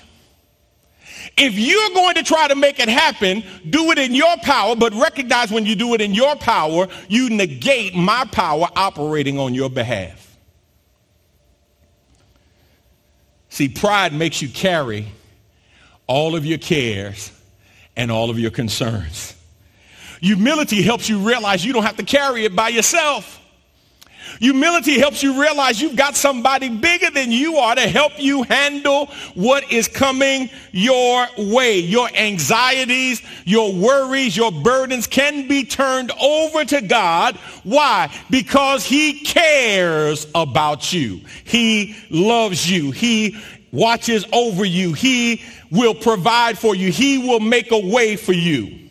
If 1.37 1.57
you're 1.57 1.91
going 1.91 2.17
to 2.17 2.25
try 2.25 2.49
to 2.49 2.57
make 2.57 2.81
it 2.81 2.89
happen, 2.89 3.45
do 3.71 3.93
it 3.93 3.99
in 3.99 4.13
your 4.13 4.37
power, 4.39 4.75
but 4.75 4.93
recognize 4.93 5.53
when 5.53 5.65
you 5.65 5.77
do 5.77 5.95
it 5.95 6.01
in 6.01 6.13
your 6.13 6.35
power, 6.35 6.89
you 7.09 7.31
negate 7.31 7.95
my 7.95 8.25
power 8.33 8.67
operating 8.75 9.39
on 9.39 9.55
your 9.55 9.71
behalf. 9.71 10.37
See, 13.49 13.69
pride 13.69 14.13
makes 14.13 14.43
you 14.43 14.49
carry 14.49 15.07
all 16.09 16.35
of 16.35 16.45
your 16.45 16.59
cares 16.59 17.31
and 17.97 18.11
all 18.11 18.31
of 18.31 18.39
your 18.39 18.51
concerns. 18.51 19.37
Humility 20.21 20.83
helps 20.83 21.09
you 21.09 21.21
realize 21.21 21.65
you 21.65 21.73
don't 21.73 21.85
have 21.85 21.97
to 21.99 22.05
carry 22.05 22.45
it 22.45 22.57
by 22.57 22.71
yourself. 22.71 23.37
Humility 24.41 24.99
helps 24.99 25.23
you 25.23 25.41
realize 25.41 25.81
you've 25.81 25.97
got 25.97 26.17
somebody 26.17 26.69
bigger 26.69 27.11
than 27.11 27.33
you 27.33 27.57
are 27.57 27.75
to 27.75 27.89
help 27.89 28.13
you 28.19 28.43
handle 28.45 29.07
what 29.35 29.73
is 29.73 29.89
coming 29.89 30.51
your 30.71 31.27
way. 31.39 31.79
Your 31.79 32.09
anxieties, 32.15 33.23
your 33.45 33.73
worries, 33.73 34.37
your 34.37 34.53
burdens 34.53 35.07
can 35.07 35.49
be 35.49 35.65
turned 35.65 36.13
over 36.13 36.65
to 36.67 36.81
God. 36.83 37.37
Why? 37.65 38.13
Because 38.31 38.85
he 38.85 39.21
cares 39.21 40.27
about 40.35 40.93
you. 40.93 41.21
He 41.45 41.97
loves 42.11 42.71
you. 42.71 42.91
He 42.91 43.37
watches 43.73 44.25
over 44.33 44.65
you. 44.65 44.93
He 44.93 45.43
will 45.71 45.95
provide 45.95 46.59
for 46.59 46.75
you. 46.75 46.91
He 46.91 47.19
will 47.19 47.41
make 47.41 47.71
a 47.71 47.79
way 47.79 48.17
for 48.17 48.33
you. 48.33 48.91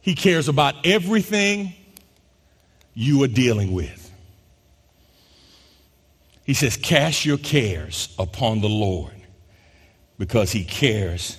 He 0.00 0.14
cares 0.14 0.48
about 0.48 0.86
everything 0.86 1.74
you 2.94 3.22
are 3.22 3.28
dealing 3.28 3.72
with. 3.72 4.10
He 6.44 6.54
says, 6.54 6.76
cast 6.76 7.26
your 7.26 7.36
cares 7.36 8.14
upon 8.18 8.60
the 8.60 8.68
Lord 8.68 9.12
because 10.18 10.50
he 10.50 10.64
cares 10.64 11.36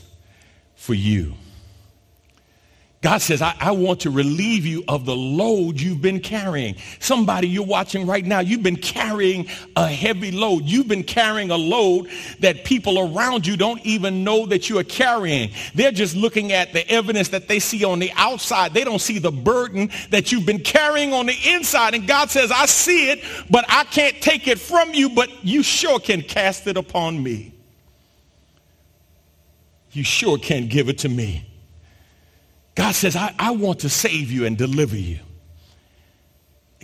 for 0.75 0.93
you. 0.93 1.33
God 3.01 3.19
says, 3.19 3.41
I, 3.41 3.55
I, 3.61 3.71
want 3.71 4.01
to 4.01 4.09
relieve 4.09 4.65
you 4.65 4.83
of 4.89 5.05
the 5.05 5.15
load 5.15 5.79
you've 5.79 6.01
been 6.01 6.19
carrying. 6.19 6.75
Somebody 6.99 7.47
you're 7.47 7.65
watching 7.65 8.05
right 8.05 8.25
now, 8.25 8.41
you've 8.41 8.61
been 8.61 8.75
carrying 8.75 9.47
a 9.77 9.87
heavy 9.87 10.31
load. 10.31 10.65
You've 10.65 10.89
been 10.89 11.03
carrying 11.03 11.49
a 11.49 11.55
load 11.55 12.09
that 12.41 12.65
people 12.65 12.99
around 12.99 13.47
you 13.47 13.55
don't 13.55 13.79
even 13.85 14.25
know 14.25 14.45
that 14.47 14.69
you 14.69 14.79
are 14.79 14.83
carrying. 14.83 15.51
They're 15.73 15.93
just 15.93 16.17
looking 16.17 16.51
at 16.51 16.73
the 16.73 16.85
evidence 16.91 17.29
that 17.29 17.47
they 17.47 17.59
see 17.59 17.85
on 17.85 17.99
the 17.99 18.11
outside. 18.17 18.73
They 18.73 18.83
don't 18.83 18.99
see 18.99 19.17
the 19.17 19.31
burden 19.31 19.91
that 20.09 20.33
you've 20.33 20.45
been 20.45 20.59
carrying 20.59 21.13
on 21.13 21.27
the 21.27 21.37
inside. 21.45 21.93
And 21.93 22.05
God 22.05 22.29
says, 22.29 22.51
I 22.51 22.65
see 22.65 23.11
it, 23.11 23.23
but 23.49 23.63
I 23.69 23.85
can't 23.85 24.19
take 24.21 24.45
it 24.49 24.59
from 24.59 24.93
you, 24.93 25.11
but 25.11 25.45
you 25.45 25.63
sure 25.63 26.01
can 26.01 26.21
cast 26.21 26.67
it 26.67 26.75
upon 26.75 27.23
me. 27.23 27.53
You 29.93 30.03
sure 30.03 30.37
can 30.37 30.67
give 30.67 30.89
it 30.89 30.97
to 30.99 31.09
me. 31.09 31.48
God 32.79 32.95
says, 32.95 33.17
I, 33.17 33.35
I 33.37 33.51
want 33.51 33.81
to 33.81 33.89
save 33.89 34.31
you 34.31 34.45
and 34.45 34.57
deliver 34.57 34.95
you. 34.95 35.19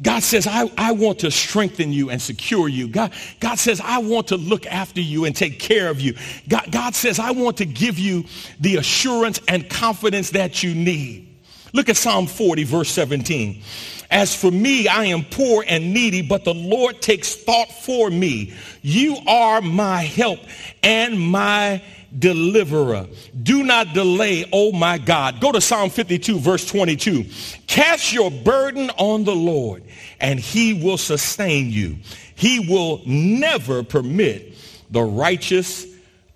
God 0.04 0.24
says, 0.24 0.46
I, 0.46 0.70
I 0.78 0.92
want 0.92 1.20
to 1.20 1.32
strengthen 1.32 1.94
you 1.94 2.10
and 2.10 2.22
secure 2.22 2.68
you. 2.68 2.90
God, 2.90 3.14
God 3.40 3.60
says, 3.60 3.80
I 3.80 4.00
want 4.00 4.28
to 4.28 4.36
look 4.36 4.66
after 4.66 5.00
you 5.00 5.24
and 5.24 5.34
take 5.34 5.58
care 5.58 5.90
of 5.90 6.02
you. 6.02 6.16
God, 6.50 6.70
God 6.70 6.96
says, 6.96 7.18
I 7.18 7.32
want 7.32 7.56
to 7.58 7.66
give 7.66 7.98
you 7.98 8.26
the 8.60 8.76
assurance 8.76 9.40
and 9.48 9.70
confidence 9.70 10.32
that 10.32 10.64
you 10.64 10.76
need. 10.76 11.34
Look 11.72 11.88
at 11.88 11.96
Psalm 11.96 12.28
40, 12.28 12.66
verse 12.66 12.90
17. 12.90 13.64
As 14.12 14.36
for 14.36 14.52
me, 14.52 14.90
I 14.90 15.06
am 15.06 15.24
poor 15.24 15.64
and 15.66 15.94
needy, 15.94 16.22
but 16.22 16.44
the 16.44 16.54
Lord 16.54 17.02
takes 17.02 17.36
thought 17.36 17.72
for 17.72 18.10
me. 18.10 18.54
You 18.82 19.16
are 19.26 19.62
my 19.62 20.02
help 20.02 20.42
and 20.84 21.18
my 21.18 21.82
deliverer. 22.20 23.08
Do 23.44 23.64
not 23.64 23.94
delay, 23.94 24.48
oh 24.52 24.72
my 24.72 24.98
God. 24.98 25.40
Go 25.40 25.52
to 25.52 25.62
Psalm 25.62 25.90
52, 25.90 26.40
verse 26.40 26.66
22. 26.66 27.26
Cast 27.68 28.14
your 28.14 28.32
burden 28.32 28.90
on 28.98 29.24
the 29.24 29.36
Lord, 29.36 29.84
and 30.20 30.40
he 30.40 30.74
will 30.74 30.98
sustain 30.98 31.72
you. 31.72 31.98
He 32.36 32.60
will 32.60 33.02
never 33.06 33.84
permit 33.84 34.54
the 34.92 35.04
righteous 35.04 35.86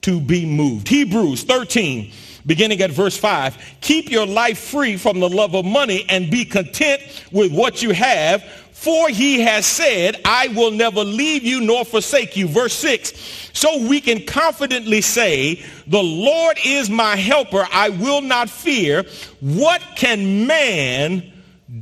to 0.02 0.20
be 0.20 0.46
moved. 0.46 0.88
Hebrews 0.88 1.44
13, 1.44 2.12
beginning 2.50 2.82
at 2.82 2.92
verse 2.92 3.16
5. 3.16 3.78
Keep 3.80 4.12
your 4.12 4.26
life 4.26 4.60
free 4.60 4.98
from 4.98 5.22
the 5.22 5.30
love 5.30 5.56
of 5.56 5.64
money 5.64 6.06
and 6.10 6.30
be 6.30 6.44
content 6.44 7.02
with 7.32 7.54
what 7.54 7.82
you 7.82 7.92
have 7.92 8.44
for 8.80 9.10
he 9.10 9.42
has 9.42 9.66
said, 9.66 10.22
I 10.24 10.48
will 10.48 10.72
never 10.72 11.04
leave 11.04 11.44
you 11.44 11.60
nor 11.60 11.84
forsake 11.84 12.38
you. 12.38 12.48
Verse 12.48 12.74
6. 12.76 13.52
So 13.52 13.86
we 13.90 14.00
can 14.00 14.26
confidently 14.26 15.02
say, 15.02 15.66
the 15.86 16.02
Lord 16.02 16.58
is 16.64 16.90
my 16.90 17.18
helper. 17.18 17.68
I 17.74 17.90
will 17.90 18.22
not 18.22 18.50
fear. 18.50 19.04
What 19.42 19.82
can 19.98 20.48
man 20.48 21.30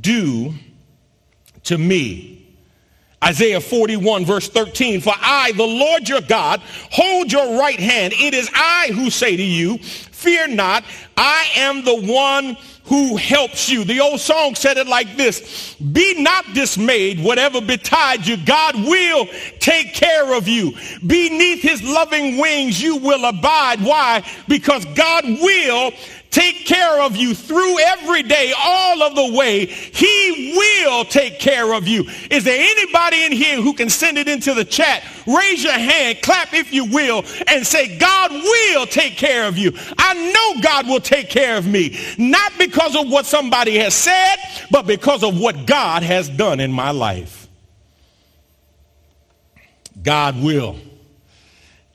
do 0.00 0.54
to 1.64 1.78
me? 1.78 2.38
Isaiah 3.22 3.60
41 3.60 4.24
verse 4.24 4.48
13, 4.48 5.00
for 5.00 5.12
I, 5.16 5.52
the 5.52 5.66
Lord 5.66 6.08
your 6.08 6.20
God, 6.20 6.60
hold 6.90 7.32
your 7.32 7.58
right 7.60 7.78
hand. 7.78 8.12
It 8.16 8.32
is 8.32 8.48
I 8.54 8.90
who 8.92 9.10
say 9.10 9.36
to 9.36 9.42
you, 9.42 9.78
fear 10.18 10.48
not. 10.48 10.84
I 11.16 11.46
am 11.56 11.84
the 11.84 11.94
one 11.94 12.56
who 12.84 13.16
helps 13.16 13.68
you. 13.68 13.84
The 13.84 14.00
old 14.00 14.18
song 14.18 14.54
said 14.54 14.78
it 14.78 14.86
like 14.86 15.16
this, 15.16 15.74
be 15.74 16.22
not 16.22 16.54
dismayed, 16.54 17.22
whatever 17.22 17.60
betide 17.60 18.26
you, 18.26 18.38
God 18.44 18.74
will 18.76 19.28
take 19.60 19.94
care 19.94 20.34
of 20.34 20.48
you. 20.48 20.72
Beneath 21.06 21.60
his 21.60 21.82
loving 21.82 22.38
wings 22.38 22.82
you 22.82 22.96
will 22.96 23.26
abide. 23.26 23.82
Why? 23.82 24.24
Because 24.48 24.86
God 24.94 25.24
will 25.24 25.92
take 26.30 26.66
care 26.66 27.00
of 27.02 27.16
you 27.16 27.34
through 27.34 27.78
every 27.80 28.22
day, 28.22 28.52
all 28.56 29.02
of 29.02 29.14
the 29.14 29.36
way. 29.36 29.66
He 29.66 30.54
will 30.56 31.04
take 31.04 31.38
care 31.38 31.72
of 31.74 31.88
you. 31.88 32.04
Is 32.30 32.44
there 32.44 32.60
anybody 32.60 33.24
in 33.24 33.32
here 33.32 33.60
who 33.60 33.74
can 33.74 33.90
send 33.90 34.18
it 34.18 34.28
into 34.28 34.54
the 34.54 34.64
chat? 34.64 35.04
Raise 35.26 35.62
your 35.62 35.72
hand, 35.72 36.18
clap 36.22 36.54
if 36.54 36.72
you 36.72 36.84
will, 36.84 37.24
and 37.46 37.66
say, 37.66 37.98
God 37.98 38.30
will 38.30 38.86
take 38.86 39.16
care 39.16 39.46
of 39.46 39.58
you. 39.58 39.72
I 39.98 40.32
know 40.32 40.62
God 40.62 40.86
will 40.86 41.00
take 41.00 41.28
care 41.28 41.56
of 41.56 41.66
me, 41.66 41.98
not 42.18 42.52
because 42.58 42.94
of 42.96 43.10
what 43.10 43.26
somebody 43.26 43.78
has 43.78 43.94
said, 43.94 44.36
but 44.70 44.86
because 44.86 45.22
of 45.22 45.38
what 45.38 45.66
God 45.66 46.02
has 46.02 46.28
done 46.28 46.60
in 46.60 46.72
my 46.72 46.90
life. 46.90 47.48
God 50.02 50.40
will 50.40 50.76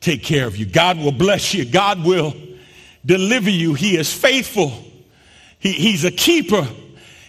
take 0.00 0.22
care 0.22 0.46
of 0.46 0.56
you. 0.56 0.66
God 0.66 0.98
will 0.98 1.12
bless 1.12 1.54
you. 1.54 1.64
God 1.64 2.04
will 2.04 2.34
deliver 3.04 3.50
you. 3.50 3.74
He 3.74 3.96
is 3.96 4.12
faithful. 4.12 4.72
He, 5.58 5.72
he's 5.72 6.04
a 6.04 6.10
keeper. 6.10 6.66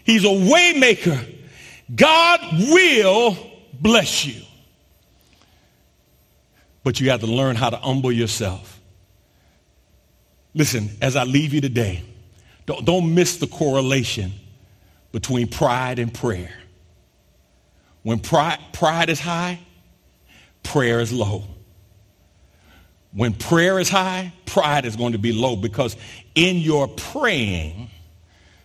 He's 0.04 0.24
a 0.24 0.28
waymaker. 0.28 1.34
God 1.94 2.40
will 2.54 3.38
bless 3.74 4.26
you. 4.26 4.42
But 6.84 7.00
you 7.00 7.10
have 7.10 7.22
to 7.22 7.28
learn 7.28 7.56
how 7.56 7.70
to 7.70 7.78
humble 7.78 8.12
yourself. 8.12 8.80
Listen, 10.54 10.90
as 11.02 11.16
I 11.16 11.24
leave 11.24 11.54
you 11.54 11.62
today, 11.62 12.04
don't, 12.66 12.86
don't 12.86 13.14
miss 13.14 13.38
the 13.38 13.48
correlation 13.48 14.32
between 15.12 15.48
pride 15.48 16.00
and 16.00 16.14
prayer. 16.14 16.54
When 18.04 18.20
pride, 18.20 18.60
pride 18.72 19.10
is 19.10 19.20
high, 19.20 19.60
prayer 20.62 21.00
is 21.00 21.12
low. 21.12 21.44
When 23.16 23.34
prayer 23.34 23.80
is 23.80 23.90
high, 23.90 24.34
pride 24.46 24.86
is 24.86 24.98
going 24.98 25.14
to 25.14 25.18
be 25.18 25.32
low 25.32 25.56
because 25.56 25.96
in 26.36 26.58
your 26.58 26.90
praying, 26.90 27.90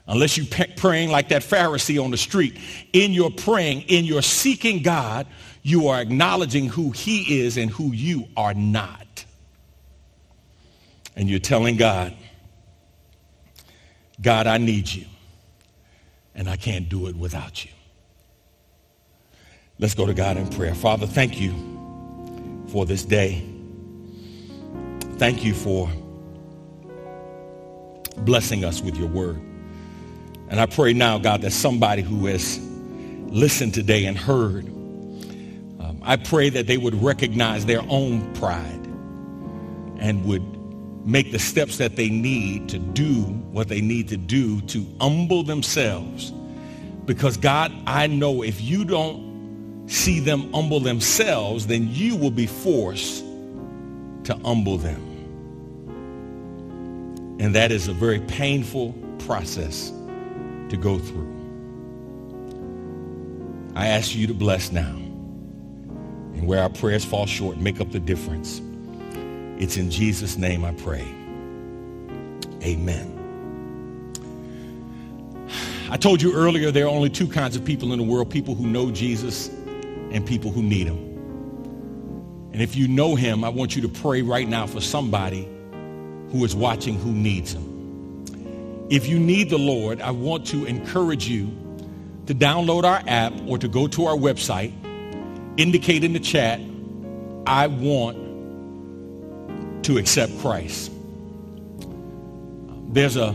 unless 0.09 0.37
you're 0.37 0.67
praying 0.77 1.11
like 1.11 1.29
that 1.29 1.43
Pharisee 1.43 2.03
on 2.03 2.11
the 2.11 2.17
street, 2.17 2.59
in 2.93 3.13
your 3.13 3.31
praying, 3.31 3.83
in 3.83 4.05
your 4.05 4.23
seeking 4.23 4.83
God, 4.83 5.29
you 5.63 5.87
are 5.89 6.01
acknowledging 6.01 6.67
who 6.67 6.91
he 6.91 7.43
is 7.43 7.57
and 7.57 7.71
who 7.71 7.93
you 7.93 8.27
are 8.37 8.53
not. 8.53 9.25
And 11.15 11.31
you're 11.31 11.39
telling 11.39 11.77
God, 11.77 12.17
God, 14.21 14.49
I 14.49 14.59
need 14.59 14.89
you, 14.89 15.07
and 16.35 16.49
I 16.49 16.57
can't 16.57 16.89
do 16.89 17.07
it 17.07 17.15
without 17.15 17.65
you. 17.65 17.71
Let's 19.79 19.95
go 19.95 20.07
to 20.07 20.15
God 20.15 20.37
in 20.37 20.49
prayer. 20.49 20.75
Father, 20.75 21.07
thank 21.07 21.41
you 21.41 21.53
for 22.69 22.85
this 22.85 23.05
day 23.05 23.50
thank 25.21 25.45
you 25.45 25.53
for 25.53 25.87
blessing 28.25 28.65
us 28.65 28.81
with 28.81 28.97
your 28.97 29.09
word. 29.09 29.39
And 30.49 30.59
I 30.59 30.65
pray 30.65 30.95
now, 30.95 31.19
God, 31.19 31.43
that 31.43 31.51
somebody 31.51 32.01
who 32.01 32.25
has 32.25 32.59
listened 33.27 33.75
today 33.75 34.07
and 34.07 34.17
heard, 34.17 34.65
um, 35.79 36.01
I 36.01 36.17
pray 36.17 36.49
that 36.49 36.67
they 36.67 36.79
would 36.79 36.95
recognize 37.03 37.67
their 37.67 37.83
own 37.91 38.33
pride 38.33 38.87
and 39.99 40.25
would 40.25 40.43
make 41.07 41.33
the 41.33 41.39
steps 41.39 41.77
that 41.77 41.97
they 41.97 42.09
need 42.09 42.71
to 42.71 42.79
do 42.79 43.25
what 43.53 43.69
they 43.69 43.83
need 43.83 44.09
to 44.09 44.17
do 44.17 44.63
to 44.63 44.87
humble 45.03 45.43
themselves. 45.43 46.31
Because 47.05 47.37
God, 47.37 47.75
I 47.87 48.07
know 48.07 48.43
if 48.43 48.63
you 48.63 48.87
don't 48.87 49.87
see 49.87 50.19
them 50.19 50.51
humble 50.55 50.81
themselves, 50.81 51.67
then 51.67 51.91
you 51.91 52.17
will 52.17 52.31
be 52.31 52.47
forced 52.47 53.23
to 54.25 54.35
humble 54.43 54.79
them. 54.79 55.10
And 57.41 57.55
that 57.55 57.73
is 57.73 57.89
a 57.89 57.95
very 57.95 58.21
painful 58.21 58.93
process 59.21 59.91
to 60.69 60.77
go 60.77 60.99
through. 60.99 61.27
I 63.75 63.87
ask 63.87 64.15
you 64.15 64.27
to 64.27 64.35
bless 64.35 64.71
now. 64.71 64.95
And 66.35 66.47
where 66.47 66.61
our 66.61 66.69
prayers 66.69 67.03
fall 67.03 67.25
short, 67.25 67.57
make 67.57 67.81
up 67.81 67.93
the 67.93 67.99
difference. 67.99 68.61
It's 69.59 69.79
in 69.79 69.91
Jesus' 69.91 70.37
name 70.37 70.67
I 70.67 70.73
pray. 70.73 71.07
Amen. 72.63 73.17
I 75.91 75.97
told 75.97 76.21
you 76.21 76.35
earlier 76.35 76.71
there 76.71 76.85
are 76.85 76.91
only 76.91 77.09
two 77.09 77.27
kinds 77.27 77.57
of 77.57 77.65
people 77.65 77.95
in 77.95 77.99
the 77.99 78.05
world, 78.05 78.29
people 78.29 78.55
who 78.55 78.67
know 78.67 78.91
Jesus 78.91 79.49
and 79.49 80.27
people 80.27 80.51
who 80.51 80.63
need 80.63 80.87
him. 80.87 80.99
And 82.53 82.61
if 82.61 82.77
you 82.77 82.87
know 82.87 83.15
him, 83.15 83.45
I 83.45 83.49
want 83.49 83.77
you 83.77 83.81
to 83.81 83.89
pray 83.89 84.21
right 84.21 84.47
now 84.47 84.67
for 84.67 84.83
somebody 84.83 85.49
who 86.31 86.45
is 86.45 86.55
watching 86.55 86.95
who 86.95 87.13
needs 87.13 87.55
him. 87.55 88.87
If 88.91 89.09
you 89.09 89.19
need 89.19 89.51
the 89.51 89.59
Lord, 89.59 90.01
I 90.01 90.11
want 90.11 90.47
to 90.49 90.65
encourage 90.65 91.29
you 91.29 91.51
to 92.27 92.35
download 92.35 92.85
our 92.85 93.03
app 93.07 93.33
or 93.47 93.59
to 93.59 93.69
go 93.69 93.87
to 93.89 94.07
our 94.07 94.17
website, 94.17 94.73
indicate 95.57 96.05
in 96.05 96.13
the 96.13 96.21
chat, 96.21 96.61
I 97.47 97.67
want 97.69 98.17
to 99.85 99.99
accept 99.99 100.39
Christ. 100.41 100.93
There's 102.89 103.17
a 103.17 103.35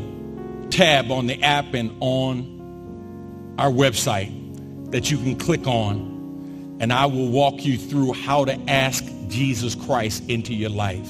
tab 0.70 1.12
on 1.12 1.28
the 1.28 1.42
app 1.42 1.74
and 1.74 1.96
on 2.02 3.56
our 3.58 3.72
website 3.72 4.92
that 4.92 5.10
you 5.10 5.18
can 5.18 5.38
click 5.38 5.68
on 5.68 6.78
and 6.80 6.92
I 6.92 7.06
will 7.06 7.30
walk 7.30 7.66
you 7.66 7.78
through 7.78 8.14
how 8.14 8.46
to 8.46 8.60
ask 8.70 9.04
Jesus 9.30 9.76
Christ 9.76 10.30
into 10.30 10.54
your 10.54 10.70
life. 10.70 11.10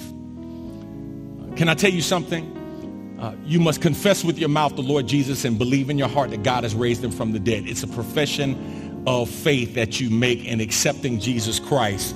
Can 1.55 1.69
I 1.69 1.73
tell 1.73 1.91
you 1.91 2.01
something? 2.01 3.17
Uh, 3.19 3.33
you 3.45 3.61
must 3.61 3.81
confess 3.81 4.23
with 4.25 4.37
your 4.37 4.49
mouth 4.49 4.75
the 4.75 4.81
Lord 4.81 5.07
Jesus 5.07 5.45
and 5.45 5.57
believe 5.57 5.89
in 5.89 5.97
your 5.97 6.09
heart 6.09 6.31
that 6.31 6.43
God 6.43 6.63
has 6.63 6.75
raised 6.75 7.03
him 7.03 7.11
from 7.11 7.31
the 7.31 7.39
dead. 7.39 7.67
It's 7.67 7.83
a 7.83 7.87
profession 7.87 9.03
of 9.07 9.29
faith 9.29 9.75
that 9.75 10.01
you 10.01 10.09
make 10.09 10.43
in 10.43 10.59
accepting 10.59 11.19
Jesus 11.19 11.59
Christ 11.59 12.13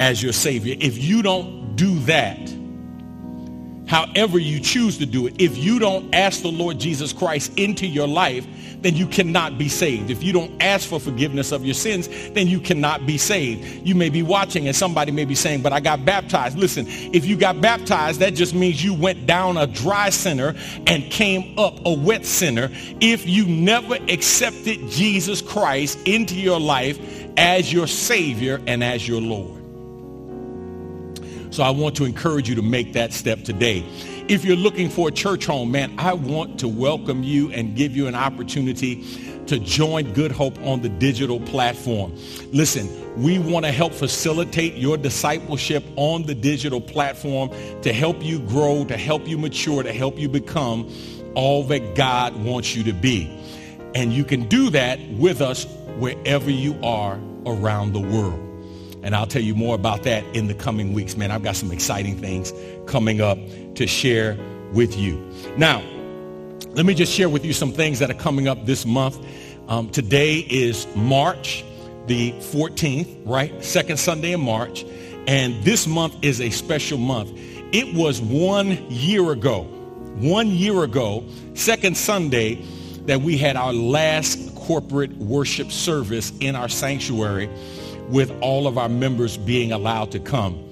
as 0.00 0.22
your 0.22 0.32
Savior. 0.32 0.76
If 0.80 0.98
you 0.98 1.22
don't 1.22 1.76
do 1.76 1.98
that, 2.00 2.55
however 3.86 4.38
you 4.38 4.60
choose 4.60 4.98
to 4.98 5.06
do 5.06 5.26
it, 5.26 5.40
if 5.40 5.56
you 5.56 5.78
don't 5.78 6.14
ask 6.14 6.42
the 6.42 6.50
Lord 6.50 6.78
Jesus 6.78 7.12
Christ 7.12 7.52
into 7.58 7.86
your 7.86 8.06
life, 8.06 8.46
then 8.82 8.94
you 8.94 9.06
cannot 9.06 9.58
be 9.58 9.68
saved. 9.68 10.10
If 10.10 10.22
you 10.22 10.32
don't 10.32 10.62
ask 10.62 10.88
for 10.88 11.00
forgiveness 11.00 11.52
of 11.52 11.64
your 11.64 11.74
sins, 11.74 12.08
then 12.30 12.46
you 12.46 12.60
cannot 12.60 13.06
be 13.06 13.18
saved. 13.18 13.86
You 13.86 13.94
may 13.94 14.10
be 14.10 14.22
watching 14.22 14.66
and 14.66 14.76
somebody 14.76 15.12
may 15.12 15.24
be 15.24 15.34
saying, 15.34 15.62
but 15.62 15.72
I 15.72 15.80
got 15.80 16.04
baptized. 16.04 16.58
Listen, 16.58 16.86
if 16.88 17.24
you 17.24 17.36
got 17.36 17.60
baptized, 17.60 18.20
that 18.20 18.34
just 18.34 18.54
means 18.54 18.84
you 18.84 18.94
went 18.94 19.26
down 19.26 19.56
a 19.56 19.66
dry 19.66 20.10
sinner 20.10 20.54
and 20.86 21.02
came 21.10 21.58
up 21.58 21.84
a 21.84 21.92
wet 21.92 22.24
sinner. 22.24 22.70
If 23.00 23.26
you 23.28 23.46
never 23.46 23.94
accepted 23.94 24.88
Jesus 24.90 25.40
Christ 25.42 25.98
into 26.06 26.34
your 26.36 26.60
life 26.60 26.98
as 27.36 27.72
your 27.72 27.86
Savior 27.86 28.60
and 28.66 28.84
as 28.84 29.06
your 29.06 29.20
Lord. 29.20 29.55
So 31.56 31.62
I 31.62 31.70
want 31.70 31.96
to 31.96 32.04
encourage 32.04 32.50
you 32.50 32.54
to 32.56 32.60
make 32.60 32.92
that 32.92 33.14
step 33.14 33.42
today. 33.42 33.82
If 34.28 34.44
you're 34.44 34.56
looking 34.56 34.90
for 34.90 35.08
a 35.08 35.10
church 35.10 35.46
home, 35.46 35.70
man, 35.70 35.94
I 35.98 36.12
want 36.12 36.60
to 36.60 36.68
welcome 36.68 37.22
you 37.22 37.50
and 37.50 37.74
give 37.74 37.96
you 37.96 38.08
an 38.08 38.14
opportunity 38.14 39.02
to 39.46 39.58
join 39.58 40.12
Good 40.12 40.32
Hope 40.32 40.58
on 40.58 40.82
the 40.82 40.90
digital 40.90 41.40
platform. 41.40 42.14
Listen, 42.52 42.90
we 43.16 43.38
want 43.38 43.64
to 43.64 43.72
help 43.72 43.94
facilitate 43.94 44.74
your 44.74 44.98
discipleship 44.98 45.82
on 45.96 46.24
the 46.24 46.34
digital 46.34 46.78
platform 46.78 47.48
to 47.80 47.90
help 47.90 48.22
you 48.22 48.38
grow, 48.40 48.84
to 48.84 48.98
help 48.98 49.26
you 49.26 49.38
mature, 49.38 49.82
to 49.82 49.94
help 49.94 50.18
you 50.18 50.28
become 50.28 50.92
all 51.34 51.64
that 51.64 51.94
God 51.94 52.36
wants 52.36 52.76
you 52.76 52.84
to 52.84 52.92
be. 52.92 53.34
And 53.94 54.12
you 54.12 54.24
can 54.24 54.46
do 54.46 54.68
that 54.68 55.00
with 55.12 55.40
us 55.40 55.64
wherever 55.96 56.50
you 56.50 56.78
are 56.82 57.18
around 57.46 57.94
the 57.94 58.00
world. 58.00 58.45
And 59.06 59.14
I'll 59.14 59.24
tell 59.24 59.40
you 59.40 59.54
more 59.54 59.76
about 59.76 60.02
that 60.02 60.24
in 60.34 60.48
the 60.48 60.54
coming 60.54 60.92
weeks. 60.92 61.16
Man, 61.16 61.30
I've 61.30 61.44
got 61.44 61.54
some 61.54 61.70
exciting 61.70 62.18
things 62.18 62.52
coming 62.86 63.20
up 63.20 63.38
to 63.76 63.86
share 63.86 64.36
with 64.72 64.98
you. 64.98 65.24
Now, 65.56 65.80
let 66.70 66.84
me 66.84 66.92
just 66.92 67.12
share 67.12 67.28
with 67.28 67.44
you 67.44 67.52
some 67.52 67.70
things 67.70 68.00
that 68.00 68.10
are 68.10 68.14
coming 68.14 68.48
up 68.48 68.66
this 68.66 68.84
month. 68.84 69.24
Um, 69.68 69.90
today 69.90 70.38
is 70.50 70.88
March 70.96 71.64
the 72.08 72.32
14th, 72.32 73.22
right? 73.24 73.64
Second 73.64 73.98
Sunday 73.98 74.32
in 74.32 74.40
March. 74.40 74.84
And 75.28 75.62
this 75.62 75.86
month 75.86 76.16
is 76.22 76.40
a 76.40 76.50
special 76.50 76.98
month. 76.98 77.30
It 77.72 77.94
was 77.94 78.20
one 78.20 78.90
year 78.90 79.30
ago, 79.30 79.62
one 80.18 80.48
year 80.48 80.82
ago, 80.82 81.22
second 81.54 81.96
Sunday, 81.96 82.56
that 83.02 83.20
we 83.20 83.38
had 83.38 83.54
our 83.54 83.72
last 83.72 84.52
corporate 84.56 85.16
worship 85.18 85.70
service 85.70 86.32
in 86.40 86.56
our 86.56 86.68
sanctuary 86.68 87.48
with 88.08 88.30
all 88.40 88.66
of 88.66 88.78
our 88.78 88.88
members 88.88 89.36
being 89.36 89.72
allowed 89.72 90.12
to 90.12 90.18
come. 90.18 90.62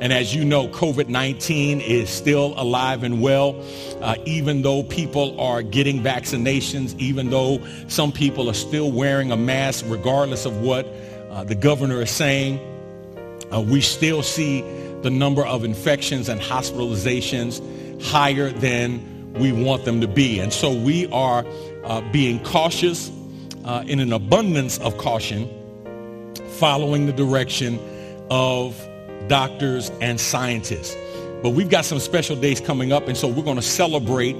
And 0.00 0.12
as 0.12 0.34
you 0.34 0.44
know, 0.44 0.68
COVID-19 0.68 1.80
is 1.80 2.10
still 2.10 2.52
alive 2.58 3.02
and 3.02 3.22
well, 3.22 3.58
uh, 4.02 4.16
even 4.26 4.60
though 4.60 4.82
people 4.82 5.40
are 5.40 5.62
getting 5.62 6.02
vaccinations, 6.02 6.98
even 6.98 7.30
though 7.30 7.64
some 7.88 8.12
people 8.12 8.50
are 8.50 8.54
still 8.54 8.92
wearing 8.92 9.32
a 9.32 9.36
mask, 9.38 9.86
regardless 9.88 10.44
of 10.44 10.60
what 10.60 10.86
uh, 11.36 11.44
the 11.44 11.54
governor 11.54 12.00
is 12.00 12.10
saying. 12.10 12.58
Uh, 13.52 13.60
we 13.60 13.80
still 13.82 14.22
see 14.22 14.62
the 15.02 15.10
number 15.10 15.44
of 15.44 15.64
infections 15.64 16.30
and 16.30 16.40
hospitalizations 16.40 17.62
higher 18.02 18.50
than 18.50 19.32
we 19.34 19.52
want 19.52 19.84
them 19.84 20.00
to 20.00 20.08
be. 20.08 20.40
And 20.40 20.50
so 20.52 20.72
we 20.72 21.06
are 21.08 21.44
uh, 21.84 22.00
being 22.10 22.42
cautious 22.42 23.10
uh, 23.64 23.84
in 23.86 24.00
an 24.00 24.12
abundance 24.12 24.78
of 24.78 24.96
caution, 24.96 25.46
following 26.58 27.06
the 27.06 27.12
direction 27.12 27.78
of 28.30 28.76
doctors 29.28 29.90
and 30.00 30.20
scientists. 30.20 30.96
But 31.42 31.50
we've 31.50 31.68
got 31.68 31.84
some 31.84 31.98
special 31.98 32.36
days 32.36 32.60
coming 32.60 32.92
up, 32.92 33.08
and 33.08 33.16
so 33.16 33.26
we're 33.28 33.44
going 33.44 33.56
to 33.56 33.62
celebrate 33.62 34.36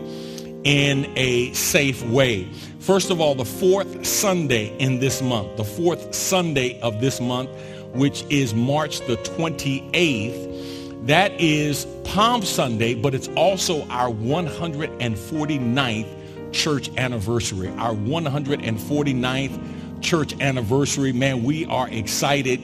in 0.65 1.13
a 1.17 1.53
safe 1.53 2.05
way. 2.07 2.49
First 2.81 3.11
of 3.11 3.21
all, 3.21 3.35
the 3.35 3.45
fourth 3.45 4.07
Sunday 4.07 4.75
in 4.79 5.01
this 5.01 5.21
month, 5.23 5.57
the 5.57 5.65
fourth 5.65 6.15
Sunday 6.15 6.81
of 6.81 7.01
this 7.01 7.21
month, 7.21 7.51
which 7.95 8.25
is 8.31 8.55
March 8.55 9.01
the 9.07 9.17
28th, 9.19 11.07
that 11.07 11.33
is 11.41 11.87
Palm 12.05 12.43
Sunday, 12.43 12.95
but 12.95 13.15
it's 13.15 13.29
also 13.37 13.87
our 13.89 14.11
149th 14.11 16.53
church 16.53 16.91
anniversary, 16.97 17.69
our 17.77 17.95
149th 17.95 19.76
church 20.01 20.39
anniversary. 20.41 21.13
Man, 21.13 21.43
we 21.43 21.67
are 21.67 21.89
excited 21.89 22.61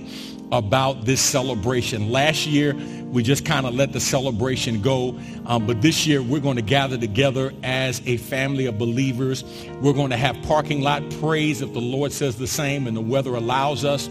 about 0.53 1.05
this 1.05 1.21
celebration. 1.21 2.11
Last 2.11 2.47
year, 2.47 2.75
we 3.11 3.23
just 3.23 3.45
kind 3.45 3.67
of 3.67 3.75
let 3.75 3.93
the 3.93 4.01
celebration 4.01 4.81
go. 4.81 5.19
Um, 5.47 5.67
but 5.67 5.83
this 5.83 6.07
year, 6.07 6.23
we're 6.23 6.41
going 6.41 6.57
to 6.57 6.63
gather 6.63 6.99
together 6.99 7.53
as 7.63 8.03
a 8.07 8.17
family 8.19 8.67
of 8.67 8.79
believers. 8.79 9.45
We're 9.81 9.93
going 9.93 10.11
to 10.11 10.17
have 10.17 10.41
parking 10.43 10.81
lot 10.83 11.03
praise 11.21 11.63
if 11.63 11.73
the 11.73 11.81
Lord 11.81 12.13
says 12.13 12.37
the 12.37 12.47
same 12.47 12.87
and 12.87 12.97
the 12.97 13.03
weather 13.03 13.35
allows 13.35 13.85
us. 13.85 14.09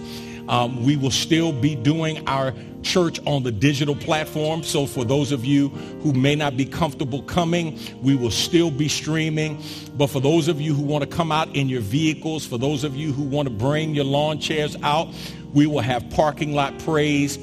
Um, 0.47 0.83
we 0.83 0.97
will 0.97 1.11
still 1.11 1.51
be 1.51 1.75
doing 1.75 2.27
our 2.27 2.53
church 2.83 3.19
on 3.25 3.43
the 3.43 3.51
digital 3.51 3.95
platform. 3.95 4.63
So 4.63 4.85
for 4.85 5.03
those 5.05 5.31
of 5.31 5.45
you 5.45 5.69
who 5.69 6.13
may 6.13 6.35
not 6.35 6.57
be 6.57 6.65
comfortable 6.65 7.21
coming, 7.23 7.79
we 8.01 8.15
will 8.15 8.31
still 8.31 8.71
be 8.71 8.87
streaming. 8.87 9.61
But 9.95 10.07
for 10.07 10.19
those 10.19 10.47
of 10.47 10.59
you 10.59 10.73
who 10.73 10.83
want 10.83 11.03
to 11.03 11.09
come 11.09 11.31
out 11.31 11.55
in 11.55 11.69
your 11.69 11.81
vehicles, 11.81 12.45
for 12.45 12.57
those 12.57 12.83
of 12.83 12.95
you 12.95 13.11
who 13.13 13.23
want 13.23 13.47
to 13.47 13.53
bring 13.53 13.93
your 13.95 14.05
lawn 14.05 14.39
chairs 14.39 14.75
out, 14.83 15.09
we 15.53 15.67
will 15.67 15.81
have 15.81 16.09
parking 16.11 16.53
lot 16.53 16.77
praise 16.79 17.37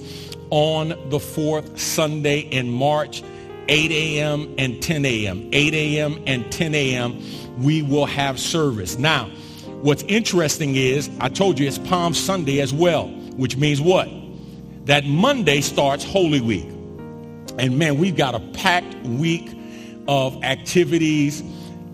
on 0.51 0.95
the 1.11 1.21
fourth 1.21 1.79
Sunday 1.79 2.41
in 2.41 2.71
March, 2.71 3.23
8 3.69 3.91
a.m. 3.91 4.55
and 4.59 4.83
10 4.83 5.05
a.m. 5.05 5.49
8 5.53 5.75
a.m. 5.75 6.23
and 6.27 6.51
10 6.51 6.75
a.m. 6.75 7.21
We 7.59 7.83
will 7.83 8.07
have 8.07 8.41
service. 8.41 8.99
Now, 8.99 9.27
what's 9.83 10.03
interesting 10.05 10.77
is 10.77 11.11
I 11.21 11.29
told 11.29 11.59
you 11.59 11.69
it's 11.69 11.79
Palm 11.79 12.15
Sunday 12.15 12.61
as 12.61 12.73
well, 12.73 13.09
which 13.37 13.57
means 13.57 13.81
what? 13.81 14.09
That 14.89 15.05
Monday 15.05 15.61
starts 15.61 16.03
Holy 16.03 16.41
Week. 16.41 16.65
And 17.59 17.79
man, 17.79 17.99
we've 17.99 18.17
got 18.17 18.35
a 18.35 18.41
packed 18.41 18.95
week 19.05 19.51
of 20.09 20.43
activities 20.43 21.43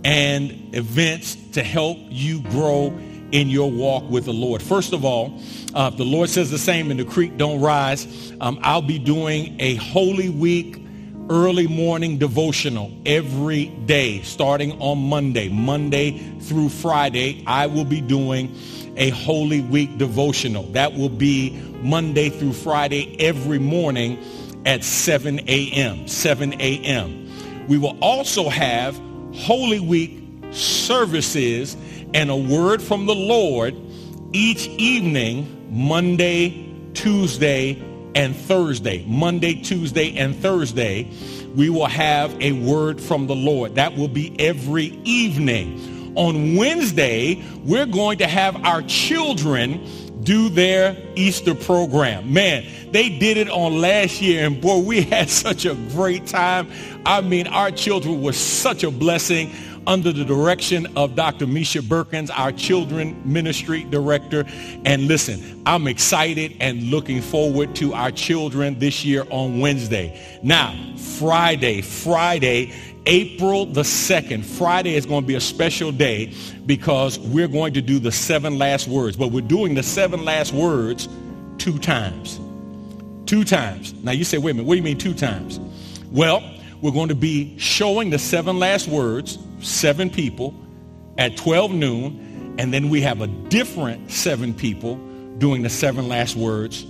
and 0.05 0.72
events 0.72 1.34
to 1.55 1.64
help 1.64 1.99
you 2.09 2.40
grow 2.42 2.97
in 3.32 3.49
your 3.49 3.68
walk 3.68 4.09
with 4.09 4.26
the 4.26 4.32
Lord. 4.32 4.62
First 4.62 4.92
of 4.92 5.05
all, 5.05 5.36
uh, 5.74 5.90
the 5.90 6.05
Lord 6.05 6.30
says 6.30 6.53
the 6.53 6.59
same 6.59 6.92
in 6.92 6.97
the 6.97 7.05
creek 7.05 7.36
don't 7.36 7.61
rise. 7.61 8.32
Um, 8.40 8.61
I'll 8.62 8.80
be 8.80 9.01
doing 9.01 9.57
a 9.61 9.74
Holy 9.74 10.28
Week 10.28 10.84
early 11.31 11.66
morning 11.66 12.18
devotional 12.18 12.93
every 13.07 13.66
day 13.87 14.20
starting 14.22 14.72
on 14.81 14.99
Monday. 14.99 15.49
Monday 15.49 16.18
through 16.41 16.68
Friday, 16.68 17.43
I 17.47 17.66
will 17.66 17.85
be 17.85 18.01
doing 18.01 18.55
a 18.97 19.11
Holy 19.11 19.61
Week 19.61 19.97
devotional. 19.99 20.64
That 20.72 20.95
will 20.95 21.09
be 21.09 21.51
Monday 21.83 22.29
through 22.29 22.53
Friday 22.53 23.16
every 23.20 23.59
morning 23.59 24.18
at 24.66 24.85
7 24.85 25.41
a.m. 25.49 26.07
7 26.07 26.53
a.m. 26.55 27.66
We 27.68 27.79
will 27.79 27.99
also 28.01 28.49
have 28.49 29.01
Holy 29.35 29.81
Week 29.81 30.22
services 30.51 31.77
and 32.12 32.31
a 32.31 32.37
word 32.37 32.83
from 32.83 33.07
the 33.07 33.14
Lord 33.14 33.75
each 34.33 34.68
evening, 34.68 35.66
Monday, 35.70 36.70
Tuesday, 36.93 37.83
and 38.15 38.35
Thursday. 38.35 39.05
Monday, 39.07 39.55
Tuesday, 39.55 40.17
and 40.17 40.37
Thursday, 40.37 41.11
we 41.55 41.71
will 41.71 41.87
have 41.87 42.41
a 42.41 42.53
word 42.53 43.01
from 43.01 43.27
the 43.27 43.35
Lord. 43.35 43.77
That 43.77 43.97
will 43.97 44.09
be 44.09 44.35
every 44.39 44.99
evening. 45.05 46.12
On 46.17 46.57
Wednesday, 46.57 47.43
we're 47.65 47.87
going 47.87 48.19
to 48.19 48.27
have 48.27 48.65
our 48.65 48.83
children 48.83 49.85
do 50.23 50.49
their 50.49 50.97
Easter 51.17 51.55
program. 51.55 52.33
Man, 52.33 52.65
they 52.91 53.11
did 53.11 53.37
it 53.37 53.51
on 53.51 53.81
last 53.81 54.23
year 54.23 54.47
and 54.47 54.61
boy, 54.61 54.79
we 54.79 55.03
had 55.03 55.29
such 55.45 55.67
a 55.67 55.75
great 55.75 56.27
time. 56.27 56.71
I 57.07 57.21
mean, 57.21 57.47
our 57.47 57.71
children 57.71 58.23
were 58.23 58.33
such 58.33 58.85
a 58.85 58.91
blessing 58.91 59.53
under 59.87 60.12
the 60.12 60.24
direction 60.24 60.87
of 60.97 61.14
Dr. 61.14 61.47
Misha 61.47 61.80
Birkins, 61.80 62.30
our 62.32 62.53
children 62.53 63.20
ministry 63.24 63.85
director. 63.85 64.45
And 64.85 65.07
listen, 65.07 65.62
I'm 65.66 65.87
excited 65.87 66.57
and 66.61 66.85
looking 66.85 67.20
forward 67.20 67.74
to 67.76 67.95
our 67.95 68.11
children 68.11 68.78
this 68.78 69.05
year 69.05 69.26
on 69.30 69.61
Wednesday. 69.61 70.39
Now, 70.43 70.74
Friday, 70.97 71.82
Friday, 71.82 72.72
April 73.07 73.66
the 73.66 73.82
2nd, 73.82 74.45
Friday 74.45 74.95
is 74.95 75.05
going 75.05 75.22
to 75.22 75.26
be 75.26 75.35
a 75.35 75.41
special 75.41 75.93
day 75.93 76.32
because 76.64 77.18
we're 77.18 77.49
going 77.49 77.74
to 77.74 77.82
do 77.82 77.99
the 77.99 78.12
seven 78.12 78.59
last 78.59 78.89
words. 78.89 79.16
But 79.16 79.28
we're 79.28 79.43
doing 79.43 79.74
the 79.74 79.82
seven 79.82 80.24
last 80.24 80.53
words 80.53 81.09
two 81.59 81.78
times. 81.78 82.41
Two 83.26 83.45
times. 83.45 83.93
Now 84.03 84.12
you 84.12 84.24
say, 84.24 84.39
wait 84.39 84.53
a 84.53 84.55
minute, 84.55 84.66
what 84.66 84.74
do 84.74 84.78
you 84.78 84.82
mean 84.82 84.99
two 84.99 85.14
times? 85.14 85.61
Well, 86.11 86.43
we're 86.80 86.93
going 86.93 87.09
to 87.09 87.14
be 87.14 87.59
showing 87.59 88.11
the 88.11 88.18
seven 88.18 88.59
last 88.59 88.89
words 88.89 89.39
seven 89.65 90.11
people 90.11 90.55
at 91.19 91.37
12 91.37 91.73
noon, 91.73 92.55
and 92.59 92.73
then 92.73 92.91
we 92.91 93.01
have 93.01 93.21
a 93.21 93.27
different 93.27 94.11
seven 94.11 94.55
people 94.55 94.97
doing 95.39 95.62
the 95.62 95.71
seven 95.71 96.09
last 96.09 96.37
words 96.37 96.87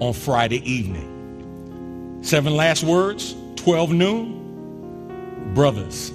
on 0.00 0.12
Friday 0.12 0.68
evening. 0.70 2.20
Seven 2.22 2.54
last 2.56 2.84
words, 2.84 3.34
12 3.56 3.92
noon, 3.92 5.52
brothers. 5.54 6.12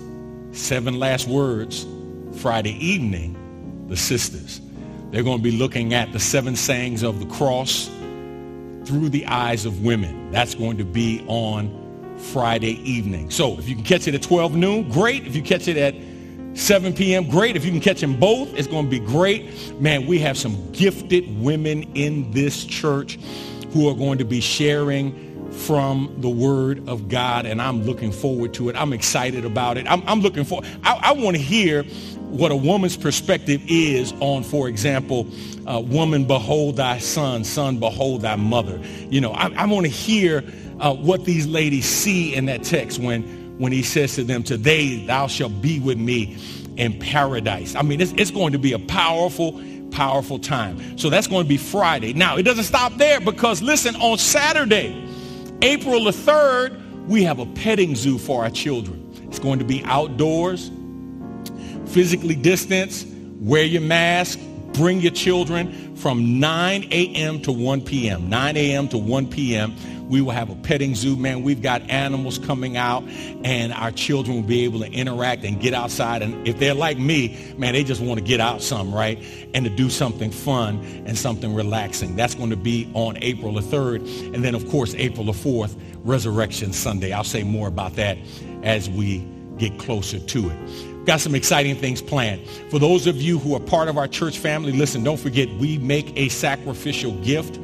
Seven 0.52 1.00
last 1.00 1.28
words, 1.28 1.86
Friday 2.40 2.74
evening, 2.86 3.86
the 3.88 3.98
sisters. 3.98 4.62
They're 5.12 5.24
going 5.24 5.40
to 5.40 5.44
be 5.44 5.52
looking 5.52 5.94
at 5.94 6.12
the 6.12 6.20
seven 6.20 6.56
sayings 6.56 7.04
of 7.04 7.20
the 7.20 7.26
cross 7.26 7.88
through 8.86 9.10
the 9.10 9.26
eyes 9.28 9.66
of 9.66 9.84
women. 9.84 10.32
That's 10.32 10.56
going 10.56 10.78
to 10.78 10.86
be 10.86 11.24
on 11.28 11.83
Friday 12.18 12.82
evening. 12.90 13.30
So 13.30 13.58
if 13.58 13.68
you 13.68 13.76
can 13.76 13.84
catch 13.84 14.08
it 14.08 14.16
at 14.16 14.22
12 14.22 14.56
noon, 14.56 14.90
great. 14.90 15.26
If 15.26 15.36
you 15.36 15.42
catch 15.42 15.68
it 15.68 15.78
at 15.78 15.96
7 16.58 16.94
p.m., 16.94 17.28
great. 17.30 17.56
If 17.56 17.66
you 17.66 17.72
can 17.72 17.80
catch 17.80 18.02
them 18.02 18.20
both, 18.20 18.54
it's 18.54 18.68
going 18.68 18.86
to 18.86 18.92
be 18.92 19.00
great. 19.00 19.80
Man, 19.82 20.06
we 20.06 20.20
have 20.20 20.38
some 20.38 20.72
gifted 20.72 21.42
women 21.42 21.84
in 21.96 22.32
this 22.32 22.64
church 22.66 23.18
who 23.72 23.90
are 23.90 23.96
going 23.96 24.20
to 24.20 24.26
be 24.26 24.40
sharing 24.40 25.52
from 25.52 26.14
the 26.18 26.30
word 26.30 26.88
of 26.88 27.08
God, 27.08 27.46
and 27.46 27.62
I'm 27.62 27.84
looking 27.84 28.12
forward 28.12 28.54
to 28.56 28.70
it. 28.70 28.76
I'm 28.76 28.94
excited 28.94 29.46
about 29.46 29.78
it. 29.78 29.86
I'm, 29.90 30.04
I'm 30.08 30.20
looking 30.20 30.44
for, 30.44 30.62
I, 30.84 31.00
I 31.02 31.12
want 31.14 31.36
to 31.38 31.42
hear 31.42 31.84
what 32.34 32.52
a 32.52 32.56
woman's 32.56 32.98
perspective 32.98 33.62
is 33.68 34.14
on, 34.20 34.44
for 34.44 34.68
example, 34.68 35.28
uh, 35.68 35.80
woman, 35.80 36.26
behold 36.26 36.78
thy 36.78 36.98
son, 36.98 37.44
son, 37.44 37.80
behold 37.80 38.22
thy 38.22 38.36
mother. 38.36 38.82
You 39.10 39.22
know, 39.22 39.32
I, 39.34 39.54
I 39.54 39.66
want 39.66 39.86
to 39.86 39.92
hear 39.92 40.44
uh, 40.84 40.94
what 40.94 41.24
these 41.24 41.48
ladies 41.48 41.86
see 41.86 42.36
in 42.36 42.46
that 42.46 42.62
text 42.62 43.00
when, 43.00 43.24
when 43.58 43.72
he 43.72 43.82
says 43.82 44.16
to 44.16 44.24
them, 44.24 44.44
today 44.44 45.06
thou 45.06 45.28
shalt 45.28 45.62
be 45.62 45.80
with 45.80 45.98
me 45.98 46.38
in 46.76 47.00
paradise. 47.00 47.74
I 47.74 47.84
mean, 47.84 48.02
it's, 48.02 48.12
it's 48.18 48.32
going 48.32 48.52
to 48.52 48.60
be 48.60 48.74
a 48.74 48.80
powerful, 48.80 49.64
powerful 49.92 50.38
time. 50.38 50.98
So 50.98 51.10
that's 51.10 51.28
going 51.28 51.44
to 51.44 51.50
be 51.50 51.56
Friday. 51.56 52.14
Now, 52.14 52.36
it 52.36 52.44
doesn't 52.44 52.66
stop 52.66 52.94
there 52.98 53.22
because 53.22 53.62
listen, 53.62 53.96
on 53.96 54.18
Saturday, 54.18 55.10
April 55.62 56.04
the 56.04 56.12
3rd, 56.12 57.08
we 57.08 57.24
have 57.24 57.40
a 57.40 57.46
petting 57.46 57.96
zoo 57.96 58.18
for 58.18 58.44
our 58.44 58.50
children. 58.50 59.00
It's 59.28 59.40
going 59.40 59.60
to 59.60 59.66
be 59.66 59.84
outdoors, 59.86 60.70
physically 61.86 62.36
distanced, 62.36 63.08
wear 63.40 63.64
your 63.64 63.82
mask, 63.82 64.38
Bring 64.74 65.02
your 65.02 65.12
children 65.12 65.96
from 65.96 66.40
9 66.40 66.88
a.m. 66.92 67.42
to 67.44 67.52
1 67.52 67.82
p.m. 67.82 68.28
9 68.28 68.58
a.m. 68.58 68.88
to 68.90 68.98
1 68.98 69.28
p.m. 69.28 69.76
We 70.14 70.22
will 70.22 70.32
have 70.32 70.52
a 70.52 70.56
petting 70.56 70.94
zoo, 70.94 71.16
man. 71.16 71.42
We've 71.42 71.64
got 71.64 71.90
animals 71.90 72.38
coming 72.38 72.78
out 72.78 73.04
and 73.44 73.74
our 73.74 73.90
children 73.90 74.36
will 74.36 74.48
be 74.48 74.64
able 74.64 74.82
to 74.82 74.92
interact 74.92 75.44
and 75.44 75.60
get 75.60 75.74
outside. 75.74 76.22
And 76.22 76.48
if 76.48 76.60
they're 76.60 76.76
like 76.76 77.00
me, 77.00 77.56
man, 77.58 77.74
they 77.74 77.84
just 77.84 78.00
want 78.00 78.20
to 78.20 78.24
get 78.24 78.40
out 78.40 78.62
some, 78.62 78.94
right? 78.94 79.18
And 79.56 79.66
to 79.66 79.72
do 79.72 79.90
something 79.90 80.30
fun 80.30 80.84
and 81.08 81.18
something 81.18 81.56
relaxing. 81.56 82.16
That's 82.16 82.36
going 82.36 82.52
to 82.52 82.56
be 82.56 82.92
on 82.94 83.18
April 83.24 83.56
the 83.56 83.62
3rd. 83.62 84.36
And 84.36 84.46
then, 84.46 84.54
of 84.54 84.70
course, 84.70 84.94
April 84.94 85.26
the 85.26 85.32
4th, 85.32 85.76
Resurrection 86.04 86.74
Sunday. 86.74 87.12
I'll 87.12 87.24
say 87.24 87.42
more 87.42 87.68
about 87.68 87.96
that 87.96 88.20
as 88.62 88.92
we 88.92 89.26
get 89.58 89.80
closer 89.80 90.20
to 90.20 90.52
it. 90.52 91.06
Got 91.08 91.22
some 91.22 91.34
exciting 91.34 91.76
things 91.76 92.04
planned. 92.04 92.48
For 92.70 92.78
those 92.78 93.08
of 93.08 93.20
you 93.20 93.40
who 93.40 93.56
are 93.56 93.60
part 93.60 93.88
of 93.88 93.98
our 93.98 94.08
church 94.08 94.38
family, 94.38 94.74
listen, 94.74 95.04
don't 95.04 95.20
forget, 95.20 95.50
we 95.56 95.80
make 95.80 96.16
a 96.16 96.30
sacrificial 96.30 97.14
gift 97.24 97.60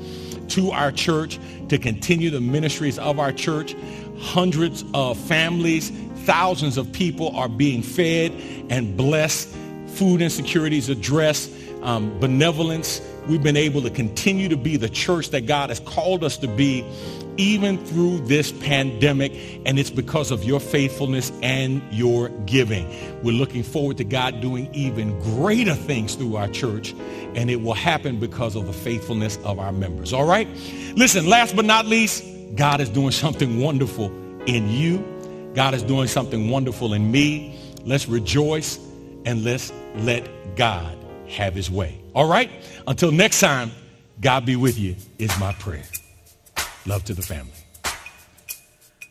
to 0.50 0.72
our 0.72 0.91
church 0.91 1.39
to 1.70 1.78
continue 1.78 2.30
the 2.30 2.41
ministries 2.41 3.00
of 3.00 3.20
our 3.20 3.32
church. 3.32 3.76
Hundreds 4.20 4.84
of 4.93 5.18
families, 5.18 5.91
thousands 6.26 6.78
of 6.78 6.91
people 6.91 7.36
are 7.36 7.50
being 7.50 7.82
fed 7.82 8.32
and 8.70 8.97
blessed. 8.97 9.50
Food 9.88 10.22
insecurities 10.22 10.89
addressed. 10.89 11.52
Um, 11.82 12.20
benevolence. 12.20 13.02
We've 13.28 13.41
been 13.41 13.56
able 13.56 13.82
to 13.84 13.89
continue 13.89 14.50
to 14.50 14.58
be 14.58 14.76
the 14.76 14.89
church 14.89 15.30
that 15.30 15.45
God 15.45 15.70
has 15.70 15.80
called 15.80 16.24
us 16.24 16.38
to 16.39 16.47
be 16.47 16.84
even 17.40 17.84
through 17.86 18.20
this 18.20 18.52
pandemic, 18.52 19.32
and 19.66 19.80
it's 19.80 19.90
because 19.90 20.30
of 20.30 20.44
your 20.44 20.60
faithfulness 20.60 21.32
and 21.42 21.82
your 21.90 22.28
giving. 22.46 22.86
We're 23.24 23.32
looking 23.32 23.64
forward 23.64 23.98
to 23.98 24.04
God 24.04 24.42
doing 24.42 24.70
even 24.74 25.18
greater 25.22 25.74
things 25.74 26.16
through 26.16 26.36
our 26.36 26.50
church, 26.50 26.94
and 27.36 27.50
it 27.50 27.62
will 27.62 27.74
happen 27.74 28.20
because 28.20 28.58
of 28.58 28.68
the 28.68 28.74
faithfulness 28.74 29.38
of 29.46 29.58
our 29.58 29.72
members. 29.72 30.12
All 30.12 30.26
right? 30.26 30.48
Listen, 30.96 31.28
last 31.28 31.56
but 31.56 31.64
not 31.64 31.86
least, 31.86 32.26
God 32.56 32.82
is 32.82 32.90
doing 32.90 33.12
something 33.12 33.62
wonderful 33.62 34.12
in 34.46 34.70
you. 34.70 35.04
God 35.56 35.74
is 35.74 35.82
doing 35.82 36.08
something 36.08 36.50
wonderful 36.50 36.94
in 36.94 37.10
me. 37.10 37.58
Let's 37.86 38.10
rejoice 38.10 38.78
and 39.26 39.46
let's 39.46 39.72
let 39.96 40.28
God 40.58 40.98
have 41.30 41.56
his 41.56 41.72
way. 41.72 42.02
All 42.14 42.28
right? 42.28 42.52
Until 42.86 43.12
next 43.14 43.40
time, 43.40 43.72
God 44.20 44.46
be 44.46 44.58
with 44.58 44.78
you 44.78 44.98
is 45.18 45.38
my 45.40 45.54
prayer. 45.54 45.86
Love 46.90 47.04
to 47.04 47.14
the 47.14 47.22
family. 47.22 47.59